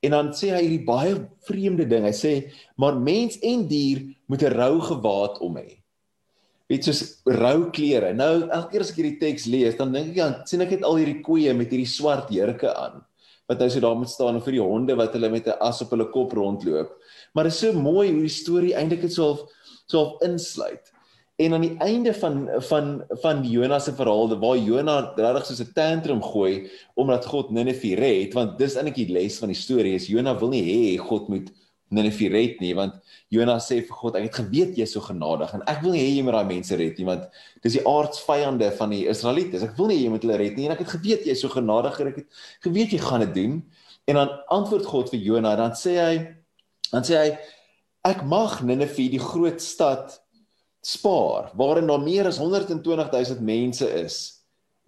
En 0.03 0.17
dan 0.17 0.33
sê 0.35 0.55
hy 0.55 0.63
hierdie 0.65 0.87
baie 0.89 1.13
vreemde 1.47 1.85
ding. 1.87 2.09
Hy 2.09 2.17
sê 2.17 2.33
maar 2.81 2.97
mens 2.97 3.37
en 3.45 3.69
dier 3.69 4.03
moet 4.27 4.43
'n 4.43 4.57
rou 4.57 4.81
gewaad 4.89 5.39
om 5.45 5.61
hê. 5.61 5.85
Dit 6.73 6.89
is 6.89 7.21
rou 7.29 7.69
klere. 7.71 8.17
Nou 8.17 8.49
elke 8.49 8.71
keer 8.73 8.81
as 8.81 8.91
ek 8.91 9.05
hierdie 9.05 9.21
teks 9.21 9.45
lees, 9.47 9.77
dan 9.77 9.93
dink 9.93 10.17
ek 10.17 10.17
ja, 10.17 10.29
sien 10.49 10.65
ek 10.65 10.71
net 10.71 10.83
al 10.89 10.97
hierdie 10.97 11.21
koeie 11.21 11.53
met 11.53 11.69
hierdie 11.69 11.93
swart 11.93 12.33
jurke 12.33 12.73
aan 12.73 13.05
wat 13.53 13.61
nou 13.63 13.71
so 13.71 13.83
daar 13.85 13.99
moet 13.99 14.11
staan 14.11 14.39
of 14.39 14.47
vir 14.49 14.57
die 14.57 14.65
honde 14.65 14.97
wat 14.99 15.15
hulle 15.17 15.31
met 15.33 15.47
'n 15.47 15.61
as 15.61 15.83
op 15.85 15.93
hulle 15.95 16.09
kop 16.11 16.33
rondloop. 16.33 16.97
Maar 17.35 17.45
dit 17.45 17.53
is 17.53 17.59
so 17.59 17.73
mooi 17.73 18.11
hoe 18.11 18.25
die 18.25 18.39
storie 18.43 18.75
eintlik 18.75 19.03
dit 19.03 19.13
so 19.13 19.49
half 19.93 20.21
insluit. 20.23 20.93
En 21.37 21.55
aan 21.55 21.65
die 21.65 21.77
einde 21.81 22.15
van 22.15 22.49
van 22.69 23.05
van 23.23 23.43
Jonas 23.45 23.85
se 23.85 23.93
verhaal 23.93 24.39
waar 24.39 24.59
Jonas 24.59 25.17
regtig 25.17 25.47
soos 25.47 25.61
'n 25.61 25.73
tantrum 25.75 26.23
gooi 26.23 26.71
omdat 26.95 27.27
God 27.27 27.51
Ninive 27.51 27.95
red, 27.95 28.35
want 28.35 28.59
dis 28.59 28.77
eintlik 28.77 28.95
die 28.95 29.13
les 29.13 29.39
van 29.39 29.49
die 29.49 29.57
storie 29.57 29.95
is 29.95 30.07
Jonas 30.07 30.39
wil 30.39 30.49
nie 30.49 30.63
hê 30.63 30.99
God 30.99 31.29
moet 31.29 31.51
Ninive 31.93 32.29
red 32.33 32.61
nie 32.63 32.73
want 32.77 32.97
Jonas 33.33 33.69
sê 33.71 33.81
vir 33.85 33.99
God 34.01 34.17
ek 34.19 34.29
het 34.29 34.39
geweet 34.41 34.79
jy 34.79 34.87
is 34.87 34.95
so 34.97 35.05
genadig 35.05 35.53
en 35.55 35.65
ek 35.69 35.83
wil 35.85 35.95
nie 35.95 36.03
hê 36.03 36.11
jy 36.17 36.25
moet 36.27 36.39
daai 36.39 36.51
mense 36.51 36.79
red 36.81 36.99
nie 36.99 37.09
want 37.09 37.29
dis 37.65 37.77
die 37.79 37.85
aardsvyande 37.89 38.71
van 38.79 38.95
die 38.95 39.05
Israeliete 39.13 39.61
ek 39.67 39.77
wil 39.79 39.93
nie 39.93 40.01
jy 40.01 40.11
moet 40.13 40.27
hulle 40.27 40.41
red 40.41 40.57
nie 40.59 40.69
en 40.69 40.77
ek 40.77 40.85
het 40.87 40.95
geweet 40.97 41.27
jy 41.29 41.37
is 41.37 41.45
so 41.45 41.53
genadig 41.53 42.01
en 42.01 42.13
ek 42.13 42.23
het 42.23 42.45
geweet 42.67 42.97
jy 42.97 43.01
gaan 43.03 43.27
dit 43.27 43.35
doen. 43.37 43.63
En 44.11 44.19
dan 44.19 44.33
antwoord 44.51 44.87
God 44.89 45.13
vir 45.13 45.21
Jonas 45.23 45.59
dan 45.61 45.77
sê 45.79 45.97
hy 46.01 46.15
dan 46.91 47.07
sê 47.07 47.19
hy 47.21 47.29
ek 48.13 48.25
mag 48.27 48.61
Ninive 48.67 49.09
die 49.13 49.23
groot 49.23 49.63
stad 49.63 50.19
spaar 50.83 51.53
waarin 51.55 51.87
daar 51.87 52.03
meer 52.03 52.27
as 52.27 52.41
120 52.43 52.83
000 52.83 53.45
mense 53.47 53.87
is 54.03 54.23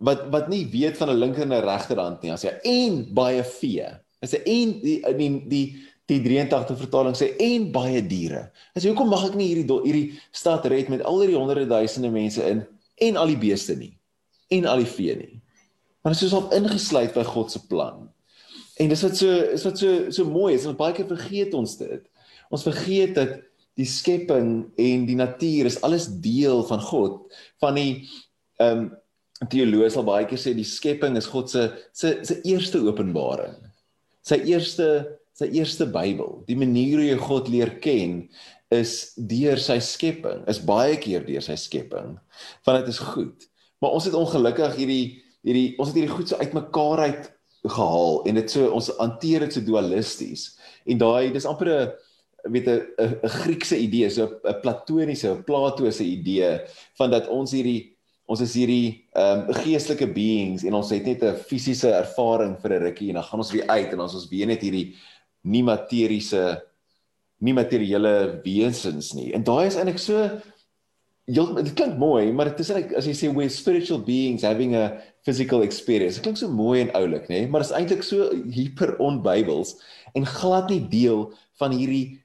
wat 0.03 0.27
wat 0.33 0.49
nie 0.51 0.65
weet 0.67 0.99
van 0.99 1.11
'n 1.11 1.21
linker 1.21 1.43
en 1.43 1.53
'n 1.53 1.65
regterhand 1.65 2.23
nie. 2.23 2.33
As 2.33 2.43
jy 2.43 2.53
en 2.65 3.15
baie 3.15 3.45
vee. 3.45 3.87
As 4.23 4.33
jy 4.33 4.43
en 4.45 4.81
die 4.81 5.01
die 5.17 5.49
die 5.49 5.67
die 6.11 6.21
83 6.21 6.79
vertaling 6.79 7.17
sê 7.17 7.31
en 7.41 7.71
baie 7.73 8.03
diere. 8.05 8.49
As 8.77 8.85
hoekom 8.85 9.09
mag 9.13 9.25
ek 9.31 9.39
nie 9.39 9.51
hierdie 9.53 9.79
hierdie 9.87 10.09
stad 10.37 10.67
red 10.69 10.91
met 10.93 11.05
al 11.09 11.23
die 11.25 11.37
honderde 11.37 11.67
duisende 11.71 12.13
mense 12.13 12.45
in 12.45 12.65
en 13.09 13.21
al 13.21 13.33
die 13.33 13.41
beeste 13.41 13.77
nie 13.79 13.95
en 14.53 14.69
al 14.69 14.83
die 14.83 14.91
vee 14.91 15.17
nie. 15.17 15.39
Maar 16.03 16.13
dit 16.13 16.21
is 16.21 16.29
soos 16.29 16.37
op 16.43 16.53
ingesluit 16.53 17.15
by 17.17 17.25
God 17.27 17.51
se 17.51 17.63
plan. 17.67 18.05
En 18.77 18.91
dis 18.91 19.05
wat 19.07 19.17
so 19.17 19.39
is 19.55 19.65
wat 19.65 19.81
so 19.81 20.11
so 20.13 20.29
mooi 20.29 20.53
is, 20.55 20.67
want 20.69 20.79
baie 20.79 20.95
keer 20.97 21.09
vergeet 21.09 21.55
ons 21.57 21.79
dit. 21.81 22.05
Ons 22.53 22.67
vergeet 22.67 23.15
dat 23.17 23.39
die 23.79 23.89
skepping 23.89 24.51
en 24.79 25.07
die 25.09 25.19
natuur 25.19 25.71
is 25.71 25.81
alles 25.87 26.07
deel 26.23 26.63
van 26.69 26.83
God, 26.91 27.25
van 27.63 27.81
die 27.81 28.05
ehm 28.61 28.85
um, 28.85 28.93
teoloë 29.51 29.89
sal 29.91 30.05
baie 30.07 30.25
keer 30.31 30.39
sê 30.39 30.53
die 30.55 30.65
skepping 30.65 31.17
is 31.19 31.27
God 31.29 31.51
se 31.51 31.65
se 31.93 32.19
se 32.23 32.39
eerste 32.47 32.79
openbaring. 32.85 33.57
Sy 34.25 34.39
eerste 34.47 34.87
sy 35.35 35.51
eerste 35.59 35.87
Bybel. 35.91 36.43
Die 36.49 36.59
manier 36.59 37.01
hoe 37.01 37.09
jy 37.09 37.19
God 37.19 37.51
leer 37.51 37.75
ken 37.83 38.23
is 38.75 39.13
deur 39.17 39.61
sy 39.61 39.81
skepping. 39.83 40.45
Is 40.51 40.63
baie 40.63 40.97
keer 41.03 41.27
deur 41.27 41.45
sy 41.45 41.57
skepping. 41.59 42.15
Want 42.67 42.85
dit 42.85 42.95
is 42.95 43.03
goed. 43.03 43.47
Maar 43.83 43.99
ons 43.99 44.07
het 44.09 44.17
ongelukkig 44.19 44.79
hierdie 44.81 45.05
hierdie 45.45 45.75
ons 45.77 45.91
het 45.91 45.99
hierdie 45.99 46.15
goed 46.15 46.31
so 46.31 46.41
uitmekaar 46.41 47.03
uit 47.05 47.27
gehaal 47.65 48.23
en 48.29 48.39
dit 48.39 48.53
so 48.53 48.71
ons 48.73 48.91
hanteer 49.01 49.45
dit 49.45 49.57
so 49.57 49.65
dualisties. 49.65 50.55
En 50.89 51.01
daai 51.01 51.33
dis 51.35 51.49
amper 51.49 51.69
'n 51.75 52.53
weet 52.53 52.69
'n 52.69 52.81
'n 53.25 53.29
Griekse 53.43 53.77
idee, 53.77 54.11
so 54.11 54.41
'n 54.45 54.61
platoniese, 54.63 55.29
'n 55.29 55.45
Platose 55.45 56.05
idee 56.05 56.61
van 56.97 57.11
dat 57.11 57.29
ons 57.29 57.53
hierdie 57.53 57.95
ons 58.27 58.41
is 58.41 58.55
hierdie 58.57 59.05
ehm 59.13 59.49
um, 59.49 59.55
geestelike 59.55 60.07
beings 60.09 60.65
en 60.65 60.75
ons 60.75 60.91
het 60.91 61.05
net 61.05 61.23
'n 61.23 61.37
fisiese 61.37 61.91
ervaring 61.93 62.57
vir 62.61 62.73
'n 62.73 62.83
rukkie 62.83 63.09
en 63.09 63.15
dan 63.15 63.25
gaan 63.25 63.41
ons 63.41 63.53
weer 63.53 63.67
uit 63.69 63.93
en 63.93 64.01
ons 64.01 64.15
is 64.15 64.29
weer 64.29 64.47
net 64.47 64.63
hierdie 64.63 64.95
nie 65.45 65.63
materiese 65.67 66.63
nie 67.45 67.53
materiële 67.53 68.41
wesens 68.45 69.13
nie. 69.17 69.31
En 69.37 69.45
daai 69.45 69.67
is 69.69 69.77
eintlik 69.77 70.01
so 70.01 70.23
jy 71.25 71.45
dit 71.57 71.73
klink 71.77 71.97
mooi, 72.01 72.29
maar 72.37 72.51
dit 72.51 72.61
is 72.61 72.71
eintlik 72.73 72.95
as 72.99 73.09
jy 73.09 73.15
sê 73.17 73.31
we 73.33 73.49
spiritual 73.53 74.01
beings 74.05 74.45
having 74.45 74.75
a 74.77 74.91
physical 75.25 75.65
experience. 75.65 76.19
Dit 76.19 76.27
klink 76.27 76.41
so 76.41 76.53
mooi 76.53 76.83
en 76.85 76.93
oulik, 76.99 77.29
nê? 77.33 77.45
Maar 77.49 77.65
dit 77.65 77.71
is 77.71 77.77
eintlik 77.79 78.05
so 78.05 78.29
hyper 78.53 78.95
onbybels 79.03 79.77
en 80.15 80.29
glad 80.29 80.69
nie 80.73 80.83
deel 80.93 81.27
van 81.61 81.73
hierdie 81.75 82.21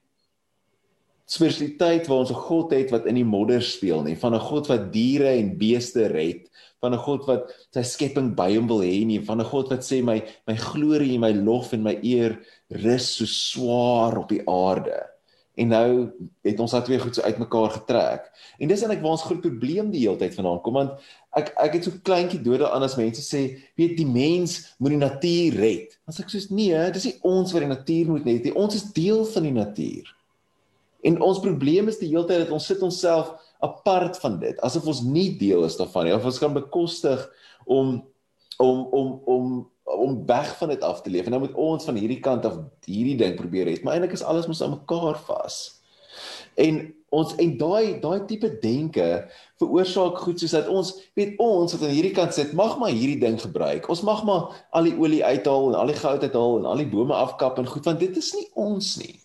spiritualiteit 1.30 2.08
waar 2.10 2.24
ons 2.24 2.32
'n 2.32 2.46
God 2.50 2.72
het 2.74 2.90
wat 2.92 3.06
in 3.06 3.16
die 3.16 3.26
modder 3.26 3.62
speel 3.62 4.02
nie, 4.04 4.16
van 4.16 4.34
'n 4.34 4.40
God 4.40 4.68
wat 4.68 4.92
diere 4.94 5.30
en 5.38 5.58
beeste 5.58 6.08
red, 6.08 6.50
van 6.82 6.94
'n 6.94 6.98
God 6.98 7.26
wat 7.28 7.52
sy 7.74 7.84
skepping 7.84 8.36
by 8.36 8.56
hom 8.56 8.68
wil 8.68 8.82
hê 8.82 9.06
nie, 9.06 9.20
van 9.22 9.40
'n 9.40 9.46
God 9.46 9.70
wat 9.70 9.82
sê 9.82 10.04
my 10.04 10.24
my 10.48 10.56
glorie 10.56 11.16
en 11.16 11.22
my 11.22 11.32
lof 11.34 11.74
en 11.74 11.84
my 11.84 12.00
eer 12.02 12.40
rus 12.70 13.16
so 13.18 13.26
swaar 13.26 14.18
op 14.18 14.30
die 14.30 14.42
aarde. 14.48 15.06
En 15.60 15.68
nou 15.68 16.10
het 16.44 16.60
ons 16.60 16.72
daai 16.72 16.84
twee 16.84 17.00
goed 17.00 17.16
so 17.16 17.22
uitmekaar 17.22 17.70
getrek. 17.70 18.30
En 18.60 18.68
dis 18.68 18.82
eintlik 18.82 19.02
waar 19.02 19.12
ons 19.12 19.24
groot 19.24 19.42
probleem 19.42 19.92
die 19.92 20.08
hele 20.08 20.18
tyd 20.18 20.34
vandaan 20.34 20.62
kom 20.62 20.74
want 20.74 20.92
ek 21.36 21.54
ek 21.58 21.74
het 21.74 21.84
so 21.84 21.92
kleintjie 22.04 22.42
dode 22.42 22.70
aan 22.70 22.84
as 22.84 22.96
mense 22.96 23.22
sê, 23.22 23.60
weet 23.76 23.98
die 23.98 24.08
mens 24.08 24.76
moet 24.80 24.96
die 24.96 25.04
natuur 25.04 25.60
red. 25.60 26.00
Dan 26.06 26.16
sê 26.16 26.24
ek 26.24 26.30
soos 26.30 26.50
nee, 26.50 26.92
dis 26.92 27.06
nie 27.06 27.20
ons 27.22 27.52
wat 27.54 27.62
die 27.62 27.74
natuur 27.76 28.08
moet 28.08 28.26
red 28.26 28.44
nie. 28.44 28.56
Ons 28.56 28.76
is 28.76 28.94
deel 28.94 29.26
van 29.26 29.44
die 29.44 29.54
natuur. 29.54 30.16
En 31.02 31.22
ons 31.22 31.40
probleem 31.40 31.88
is 31.88 32.00
die 32.02 32.12
hele 32.12 32.28
tyd 32.28 32.44
dat 32.44 32.54
ons 32.56 32.68
sit 32.68 32.82
onsself 32.84 33.32
apart 33.64 34.20
van 34.20 34.38
dit, 34.40 34.60
asof 34.64 34.88
ons 34.88 35.02
nie 35.04 35.34
deel 35.40 35.66
is 35.68 35.78
daarvan 35.80 36.08
nie. 36.08 36.16
Of 36.16 36.28
ons 36.28 36.40
kan 36.42 36.56
bekostig 36.56 37.26
om 37.66 38.00
om 38.60 38.86
om 38.92 39.12
om 39.26 39.52
om 39.90 40.26
weg 40.26 40.58
van 40.58 40.70
dit 40.70 40.82
af 40.86 41.02
te 41.02 41.10
leef. 41.10 41.26
En 41.26 41.34
nou 41.36 41.42
moet 41.42 41.58
ons 41.58 41.84
van 41.84 41.98
hierdie 41.98 42.20
kant 42.24 42.46
af 42.46 42.60
hierdie 42.86 43.18
ding 43.18 43.36
probeer 43.40 43.68
hê. 43.68 43.76
Maar 43.84 43.98
eintlik 43.98 44.16
is 44.20 44.24
alles 44.24 44.48
mos 44.48 44.62
aan 44.62 44.76
mekaar 44.76 45.18
vas. 45.26 45.58
En 46.60 46.82
ons 47.10 47.32
en 47.42 47.54
daai 47.58 48.00
daai 48.04 48.26
tipe 48.30 48.52
denke 48.62 49.08
veroorsaak 49.62 50.20
goed 50.22 50.42
soos 50.42 50.54
dat 50.54 50.68
ons 50.70 50.92
weet 51.18 51.40
ons 51.42 51.74
wat 51.74 51.88
aan 51.88 51.96
hierdie 51.96 52.14
kant 52.14 52.36
sit 52.36 52.52
mag 52.58 52.76
maar 52.78 52.94
hierdie 52.94 53.22
ding 53.22 53.40
gebruik. 53.42 53.88
Ons 53.90 54.04
mag 54.06 54.22
maar 54.28 54.52
al 54.76 54.92
die 54.92 54.98
olie 55.00 55.24
uithaal 55.26 55.72
en 55.72 55.80
al 55.80 55.94
die 55.94 55.98
goud 55.98 56.28
uithaal 56.28 56.60
en 56.60 56.70
al 56.70 56.84
die 56.84 56.92
bome 56.92 57.16
afkap 57.18 57.58
en 57.58 57.70
goed 57.70 57.90
want 57.90 58.04
dit 58.04 58.22
is 58.22 58.34
nie 58.38 58.48
ons 58.54 58.94
nie. 59.02 59.16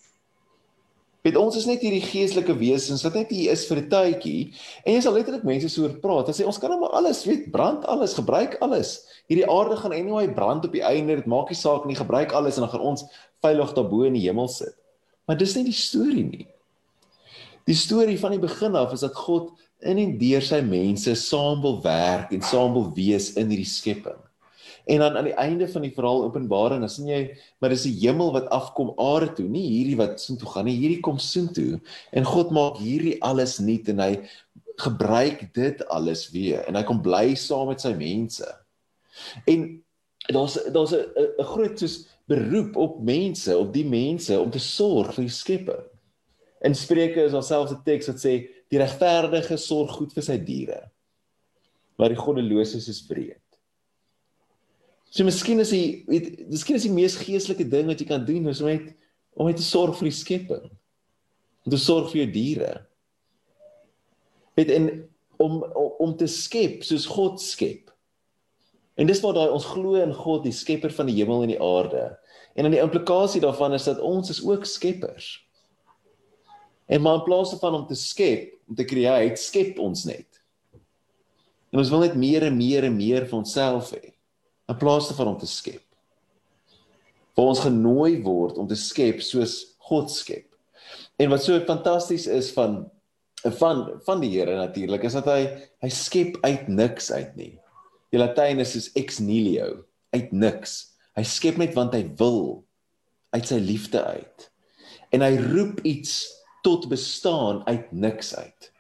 Weet 1.25 1.39
ons 1.41 1.55
is 1.57 1.65
net 1.65 1.81
hierdie 1.81 2.05
geestelike 2.05 2.53
wesens 2.61 3.01
wat 3.07 3.15
net 3.17 3.31
hier 3.33 3.55
is 3.55 3.63
vir 3.65 3.79
'n 3.81 3.89
tydjie 3.89 4.53
en 4.85 4.93
jy 4.93 5.01
sal 5.01 5.15
letterlik 5.17 5.45
mense 5.49 5.71
so 5.73 5.83
oor 5.83 5.95
praat. 6.03 6.29
Hulle 6.29 6.37
sê 6.37 6.45
ons 6.45 6.59
kan 6.59 6.69
nou 6.71 6.81
maar 6.81 6.93
alles, 7.01 7.25
weet, 7.25 7.51
brand 7.51 7.85
alles, 7.89 8.13
gebruik 8.13 8.59
alles. 8.61 9.09
Hierdie 9.27 9.49
aarde 9.49 9.77
gaan 9.77 9.97
anyway 9.97 10.29
brand 10.29 10.65
op 10.65 10.73
die 10.73 10.85
einde. 10.85 11.17
Dit 11.17 11.27
maak 11.27 11.49
nie 11.49 11.57
saak 11.57 11.87
nie, 11.87 11.97
gebruik 11.97 12.33
alles 12.33 12.57
en 12.57 12.69
dan 12.69 12.73
gaan 12.77 12.89
ons 12.93 13.05
veilig 13.41 13.73
daarbo 13.73 14.03
in 14.05 14.13
die 14.13 14.27
hemel 14.29 14.49
sit. 14.49 14.77
Maar 15.25 15.39
dis 15.41 15.57
nie 15.57 15.65
die 15.65 15.73
storie 15.73 16.25
nie. 16.29 16.47
Die 17.65 17.75
storie 17.75 18.19
van 18.21 18.37
die 18.37 18.43
begin 18.43 18.77
af 18.77 18.93
is 18.93 19.01
dat 19.01 19.17
God 19.17 19.55
in 19.81 19.99
en 19.99 20.19
deur 20.21 20.45
sy 20.45 20.61
mense 20.61 21.17
saam 21.17 21.63
wil 21.65 21.81
werk 21.81 22.33
en 22.33 22.45
saam 22.45 22.77
wil 22.77 22.91
wees 22.93 23.33
in 23.41 23.49
hierdie 23.49 23.69
skepping. 23.69 24.21
En 24.85 25.01
dan 25.01 25.17
aan 25.17 25.25
die 25.25 25.37
einde 25.41 25.69
van 25.69 25.83
die 25.83 25.93
verhaal 25.97 26.27
Openbaring, 26.27 26.83
dan 26.85 26.93
sien 26.93 27.09
jy, 27.09 27.21
maar 27.59 27.73
dis 27.73 27.87
die 27.89 27.95
hemel 28.03 28.33
wat 28.35 28.51
afkom 28.53 28.93
aarde 29.01 29.31
toe, 29.39 29.47
nie 29.49 29.65
hierdie 29.65 29.97
wat 29.97 30.21
soontoe 30.21 30.51
gaan 30.53 30.69
nie, 30.69 30.77
hierdie 30.77 31.01
kom 31.05 31.19
soontoe. 31.19 31.79
En 32.13 32.29
God 32.29 32.53
maak 32.53 32.77
hierdie 32.83 33.17
alles 33.25 33.59
nuut 33.65 33.89
en 33.89 34.03
hy 34.05 34.11
gebruik 34.85 35.47
dit 35.55 35.85
alles 35.95 36.27
weer 36.35 36.65
en 36.67 36.75
hy 36.75 36.83
kom 36.87 37.01
bly 37.03 37.37
saam 37.39 37.71
met 37.71 37.81
sy 37.81 37.95
mense. 37.97 38.49
En 39.49 39.69
daar's 40.27 40.59
daar's 40.75 40.93
'n 40.93 41.49
groot 41.55 41.79
soos 41.79 42.09
beroep 42.27 42.77
op 42.77 43.01
mense, 43.01 43.57
op 43.59 43.73
die 43.73 43.85
mense 43.87 44.41
om 44.41 44.51
te 44.51 44.59
sorg 44.59 45.15
vir 45.15 45.25
die 45.25 45.31
skepper. 45.31 45.85
In 46.65 46.75
Spreuke 46.75 47.25
is 47.25 47.33
daar 47.33 47.43
selfs 47.43 47.73
'n 47.73 47.83
teks 47.85 48.07
wat 48.07 48.21
sê 48.21 48.49
die 48.69 48.79
regverdige 48.79 49.57
sorg 49.57 49.91
goed 49.91 50.13
vir 50.13 50.23
sy 50.23 50.39
diere. 50.39 50.91
Maar 51.97 52.09
die 52.09 52.19
goddelose 52.19 52.77
is 52.77 53.07
wreed. 53.09 53.44
So 55.15 55.23
miskien 55.23 55.63
is 55.63 55.71
die 55.71 56.03
weet 56.11 56.49
miskien 56.51 56.75
is 56.75 56.89
die 56.89 56.95
mees 56.95 57.15
geestelike 57.21 57.69
ding 57.71 57.87
wat 57.87 58.01
jy 58.03 58.09
kan 58.09 58.25
doen 58.27 58.51
is 58.51 58.63
om 58.65 58.73
net 58.73 58.91
om 59.39 59.47
net 59.47 59.61
te 59.61 59.67
sorg 59.67 59.95
vir 60.01 60.09
die 60.09 60.17
skepping. 60.19 60.65
Om 61.63 61.71
te 61.71 61.79
sorg 61.79 62.11
vir 62.11 62.25
jou 62.25 62.31
diere. 62.35 62.71
Weet 64.59 64.73
en 64.75 64.89
om 65.43 65.61
om 66.03 66.15
te 66.19 66.27
skep 66.31 66.83
soos 66.87 67.07
God 67.11 67.39
skep. 67.43 67.93
En 68.99 69.07
dis 69.07 69.23
waar 69.23 69.37
daai 69.39 69.55
ons 69.55 69.67
glo 69.67 69.99
in 70.03 70.15
God, 70.15 70.45
die 70.47 70.55
skepper 70.55 70.91
van 70.95 71.07
die 71.11 71.17
hemel 71.21 71.47
en 71.47 71.51
die 71.51 71.63
aarde. 71.63 72.09
En 72.55 72.67
dan 72.67 72.75
die 72.75 72.83
implikasie 72.83 73.43
daarvan 73.43 73.75
is 73.75 73.87
dat 73.87 74.03
ons 74.03 74.31
is 74.31 74.43
ook 74.43 74.67
skeppers. 74.71 75.29
En 76.87 77.03
maar 77.03 77.21
in 77.21 77.27
plaas 77.27 77.55
van 77.59 77.75
om 77.75 77.87
te 77.87 77.99
skep, 77.99 78.53
om 78.71 78.79
te 78.79 78.87
create, 78.87 79.39
skep 79.43 79.79
ons 79.83 80.05
net. 80.11 80.43
En 81.75 81.83
ons 81.83 81.91
wil 81.91 82.05
net 82.07 82.19
meer 82.19 82.47
en 82.51 82.59
meer 82.59 82.87
en 82.87 82.99
meer 82.99 83.27
van 83.31 83.43
onsself 83.43 83.95
hê 83.95 84.14
in 84.69 84.79
plaas 84.81 85.09
daarvan 85.11 85.35
om 85.35 85.39
te 85.39 85.49
skep. 85.51 85.83
Waar 87.35 87.53
ons 87.53 87.65
genooi 87.65 88.23
word 88.23 88.59
om 88.61 88.69
te 88.71 88.79
skep 88.79 89.21
soos 89.25 89.77
God 89.89 90.11
skep. 90.13 90.47
En 91.21 91.33
wat 91.33 91.45
so 91.45 91.59
fantasties 91.67 92.27
is 92.31 92.53
van 92.57 92.85
van 93.45 94.01
van 94.07 94.23
die 94.23 94.31
Here 94.33 94.55
natuurlik 94.57 95.03
is 95.05 95.17
dat 95.19 95.27
hy 95.29 95.41
hy 95.85 95.91
skep 95.93 96.39
uit 96.47 96.69
niks 96.69 97.11
uit 97.13 97.35
nie. 97.37 97.53
Die 98.15 98.21
Latyn 98.21 98.63
is 98.63 98.73
soos 98.73 98.89
ex 98.97 99.19
nihilo, 99.21 99.85
uit 100.17 100.33
niks. 100.33 100.95
Hy 101.19 101.25
skep 101.29 101.59
net 101.61 101.75
want 101.77 101.93
hy 101.93 102.07
wil 102.19 102.65
uit 103.35 103.51
sy 103.51 103.59
liefde 103.61 104.01
uit. 104.01 104.49
En 105.13 105.25
hy 105.27 105.35
roep 105.51 105.83
iets 105.85 106.23
tot 106.65 106.89
bestaan 106.89 107.61
uit 107.69 107.93
niks 107.93 108.33
uit. 108.39 108.71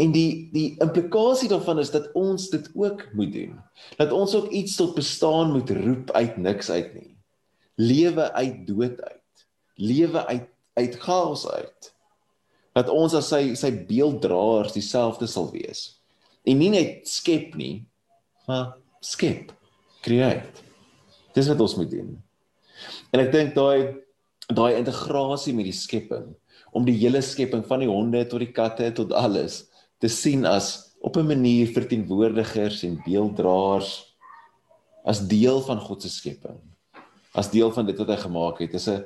En 0.00 0.12
die 0.14 0.48
die 0.54 0.68
implikasie 0.80 1.50
daarvan 1.50 1.80
is 1.82 1.92
dat 1.92 2.08
ons 2.16 2.48
dit 2.52 2.68
ook 2.74 3.04
moet 3.16 3.32
doen. 3.34 3.56
Dat 4.00 4.12
ons 4.16 4.34
ook 4.34 4.48
iets 4.48 4.76
tot 4.78 4.94
bestaan 4.96 5.52
moet 5.52 5.70
roep 5.70 6.10
uit 6.16 6.36
niks 6.40 6.70
uit 6.70 6.94
nie. 6.94 7.16
Lewe 7.80 8.32
uit 8.32 8.66
dood 8.66 9.00
uit. 9.00 9.46
Lewe 9.74 10.26
uit 10.26 10.48
uit 10.78 10.96
chaos 11.02 11.48
uit. 11.48 11.92
Dat 12.72 12.88
ons 12.88 13.14
as 13.18 13.28
sy 13.28 13.54
sy 13.58 13.72
beelddraers 13.88 14.72
dieselfde 14.72 15.28
sal 15.28 15.50
wees. 15.52 16.00
En 16.48 16.60
nie 16.60 16.70
net 16.72 17.08
skep 17.10 17.56
nie, 17.58 17.82
maar 18.48 18.78
skep, 19.04 19.50
create. 20.04 20.64
Dis 21.36 21.50
wat 21.50 21.60
ons 21.60 21.76
moet 21.76 21.90
doen. 21.90 22.14
En 23.12 23.20
ek 23.20 23.34
dink 23.34 23.58
daai 23.58 24.00
daai 24.50 24.78
integrasie 24.80 25.52
met 25.54 25.68
die 25.68 25.76
skepping 25.76 26.30
om 26.74 26.86
die 26.86 26.96
hele 26.98 27.20
skepping 27.22 27.62
van 27.68 27.84
die 27.84 27.90
honde 27.90 28.24
tot 28.26 28.42
die 28.42 28.54
katte 28.54 28.88
tot 28.96 29.12
alles 29.14 29.60
te 30.00 30.08
sien 30.08 30.46
as 30.48 30.90
op 31.00 31.16
'n 31.16 31.26
manier 31.26 31.66
verteenwoordigers 31.72 32.82
en 32.82 33.02
beelddraers 33.04 34.16
as 35.04 35.26
deel 35.26 35.60
van 35.60 35.80
God 35.80 36.02
se 36.02 36.08
skepping. 36.08 36.60
As 37.32 37.50
deel 37.50 37.72
van 37.72 37.86
dit 37.86 37.98
wat 37.98 38.08
hy 38.08 38.16
gemaak 38.16 38.58
het. 38.58 38.74
Is 38.74 38.88
'n 38.88 39.04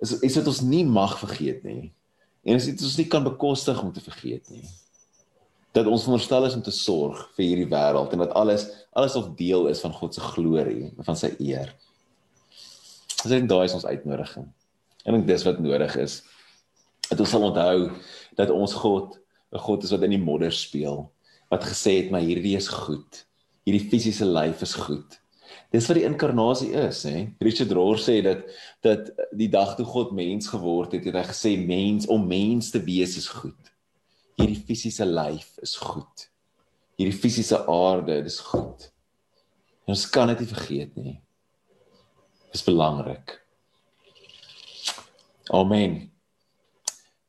is 0.00 0.20
iets 0.20 0.36
wat 0.36 0.46
ons 0.46 0.60
nie 0.60 0.84
mag 0.84 1.18
vergeet 1.18 1.62
nie. 1.64 1.92
En 2.44 2.54
is 2.54 2.66
iets 2.66 2.82
wat 2.82 2.90
ons 2.90 2.96
nie 2.96 3.08
kan 3.08 3.24
bekostig 3.24 3.82
om 3.82 3.92
te 3.92 4.00
vergeet 4.00 4.50
nie. 4.50 4.64
Dat 5.72 5.86
ons 5.86 6.02
veronderstel 6.02 6.44
is 6.44 6.54
om 6.54 6.62
te 6.62 6.70
sorg 6.70 7.30
vir 7.36 7.44
hierdie 7.44 7.70
wêreld 7.70 8.12
en 8.12 8.18
dat 8.18 8.34
alles 8.34 8.68
alles 8.92 9.16
of 9.16 9.34
deel 9.36 9.68
is 9.68 9.80
van 9.80 9.92
God 9.92 10.14
se 10.14 10.20
glorie 10.20 10.92
en 10.96 11.04
van 11.04 11.16
sy 11.16 11.34
eer. 11.38 11.74
Dis 13.22 13.32
net 13.32 13.48
daai 13.48 13.64
is 13.64 13.74
ons 13.74 13.86
uitnodiging. 13.86 14.46
Ek 15.04 15.12
dink 15.12 15.26
dis 15.26 15.44
wat 15.44 15.60
nodig 15.60 15.96
is. 15.96 16.22
Dat 17.10 17.20
ons 17.20 17.30
sal 17.30 17.42
onthou 17.42 17.90
dat 18.34 18.50
ons 18.50 18.72
God 18.72 19.18
'n 19.52 19.58
God 19.58 19.84
is 19.84 19.90
wat 19.90 20.02
in 20.02 20.10
die 20.10 20.22
modder 20.22 20.52
speel, 20.52 21.10
wat 21.50 21.64
gesê 21.64 22.02
het 22.02 22.10
maar 22.10 22.24
hierdie 22.24 22.56
is 22.56 22.68
goed. 22.68 23.26
Hierdie 23.64 23.88
fisiese 23.90 24.26
lyf 24.26 24.62
is 24.62 24.74
goed. 24.74 25.20
Dis 25.70 25.86
wat 25.88 25.98
die 25.98 26.06
inkarnasie 26.06 26.72
is, 26.78 27.02
hè. 27.02 27.26
Richard 27.42 27.72
Rohr 27.74 27.98
sê 27.98 28.22
dat 28.22 28.44
dat 28.82 29.10
die 29.32 29.48
dag 29.50 29.74
toe 29.76 29.86
God 29.86 30.12
mens 30.12 30.48
geword 30.48 30.92
het, 30.92 31.04
het 31.04 31.14
hy 31.14 31.24
gesê 31.26 31.56
mens 31.58 32.06
om 32.06 32.26
mens 32.26 32.70
te 32.70 32.82
wees 32.82 33.16
is 33.16 33.28
goed. 33.28 33.72
Hierdie 34.38 34.60
fisiese 34.60 35.06
lyf 35.06 35.56
is 35.62 35.76
goed. 35.76 36.28
Hierdie 36.96 37.16
fisiese 37.16 37.66
aarde, 37.66 38.22
dis 38.22 38.38
goed. 38.40 38.90
En 39.86 39.94
ons 39.94 40.08
kan 40.10 40.28
dit 40.32 40.42
nie 40.42 40.50
vergeet 40.50 40.96
nie. 40.96 41.16
Dis 42.52 42.64
belangrik. 42.64 43.40
Amen. 45.54 46.15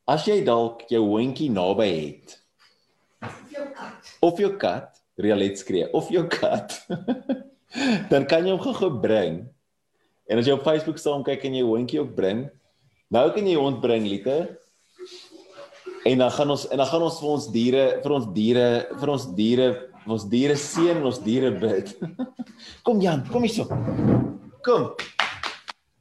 As 0.07 0.23
jy 0.23 0.37
dalk 0.47 0.85
jou 0.87 1.01
hondjie 1.03 1.49
naby 1.51 1.87
het 1.91 2.37
Jou 3.51 3.65
kat. 3.75 4.11
of 4.23 4.37
jou 4.39 4.53
kat, 4.55 4.93
Rialet 5.19 5.59
skree, 5.59 5.87
of 5.97 6.07
jou 6.13 6.21
kat, 6.31 6.77
dan 8.11 8.23
kan 8.29 8.45
jy 8.45 8.53
hom 8.53 8.61
gou 8.61 8.91
bring. 9.01 9.41
En 10.29 10.39
as 10.39 10.47
jy 10.47 10.55
op 10.55 10.63
Facebook 10.63 11.01
saam 11.01 11.25
kyk 11.27 11.43
en 11.49 11.57
jy 11.57 11.65
hondjie 11.65 11.99
ook 12.03 12.13
bring, 12.15 12.45
nou 13.11 13.25
kan 13.35 13.49
jy 13.49 13.57
hond 13.59 13.81
bring, 13.83 14.07
Lite. 14.07 14.37
En 16.07 16.23
dan 16.23 16.31
gaan 16.31 16.55
ons 16.55 16.63
en 16.71 16.79
dan 16.79 16.87
gaan 16.87 17.07
ons 17.09 17.19
vir 17.19 17.33
ons 17.33 17.49
diere, 17.51 17.83
vir 18.05 18.15
ons 18.19 18.29
diere, 18.37 18.69
vir 19.01 19.13
ons 19.17 19.27
diere, 19.41 19.67
vir 20.05 20.15
ons 20.15 20.29
diere 20.31 20.55
seën 20.61 21.03
ons 21.03 21.21
diere 21.25 21.51
bid. 21.57 21.91
kom 22.87 23.03
Jan, 23.03 23.27
kom 23.33 23.43
hier 23.43 23.57
so. 23.57 23.67
Kom. 24.63 24.93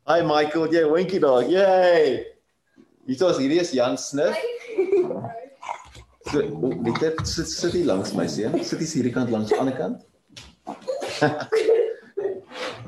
Hi 0.06 0.22
Michael, 0.22 0.70
jy 0.70 0.86
hondjie 0.86 1.24
daar. 1.26 1.42
Yay! 1.50 2.35
Hier 3.06 3.28
is 3.30 3.38
hierdie 3.38 3.60
is 3.60 3.70
Jan 3.70 3.94
Snif. 3.96 4.34
So, 6.26 6.42
weet 6.82 6.96
jy, 6.98 7.10
sit 7.22 7.46
sit 7.46 7.74
hier 7.78 7.86
langs 7.86 8.10
my 8.18 8.26
seun. 8.26 8.56
Sit 8.66 8.80
hier 8.82 8.90
hierdie 8.98 9.12
kant 9.14 9.30
langs 9.30 9.52
die 9.52 9.58
ander 9.62 9.76
kant. 9.78 10.02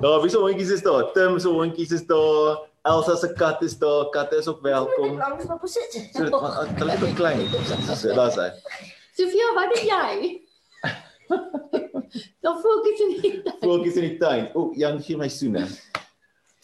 Daar, 0.02 0.20
wie 0.22 0.30
se 0.30 0.38
hondjies 0.38 0.72
is 0.74 0.82
daar? 0.82 1.08
Tim 1.14 1.38
se 1.42 1.50
hondjies 1.50 1.90
is 1.94 2.04
daar. 2.06 2.58
Elsa 2.86 3.16
se 3.18 3.30
kat 3.38 3.62
is 3.66 3.74
daar. 3.78 4.10
Katte 4.14 4.38
is 4.38 4.46
ook 4.50 4.60
welkom. 4.62 5.16
Langs 5.18 5.46
my 5.46 5.56
posit. 5.58 5.96
So, 6.14 6.26
hulle 6.78 6.92
is 6.94 7.02
ook 7.02 7.14
klein. 7.18 7.42
So, 7.94 8.14
daar's 8.14 8.38
hy. 8.38 8.50
Sofia, 9.18 9.48
wat 9.58 9.74
doen 9.74 9.86
jy? 9.86 10.12
Dan 12.42 12.58
fokus 12.62 13.02
in 13.06 13.14
die 13.14 13.32
tyd. 13.42 13.54
Voeltjies 13.62 13.98
in 13.98 14.06
die 14.06 14.18
tuin. 14.22 14.50
O, 14.54 14.70
Jan 14.78 15.02
gee 15.02 15.18
my 15.18 15.30
soene. 15.30 15.66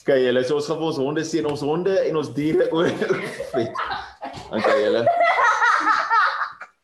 Kyk 0.05 0.21
julle, 0.21 0.43
so 0.45 0.57
ons 0.59 0.67
gaan 0.69 0.79
vir 0.81 0.87
ons 0.91 0.99
honde 1.01 1.23
sien, 1.25 1.47
ons 1.49 1.63
honde 1.65 1.95
en 2.09 2.17
ons 2.21 2.33
diere 2.37 2.69
oor. 2.77 2.91
Okay 4.55 4.75
julle. 4.85 5.01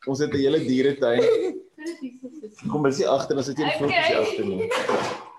Ons 0.09 0.21
het 0.25 0.33
'n 0.33 0.39
hele 0.41 0.59
dieretuin. 0.65 1.23
Kom 2.71 2.83
maar 2.83 2.93
sien 2.93 3.07
agter, 3.09 3.43
sit 3.45 3.59
jy 3.59 3.65
die 3.69 3.79
voeltjies 3.79 4.07
Okay. 4.07 4.21
agter 4.23 4.45
nie. 4.45 4.71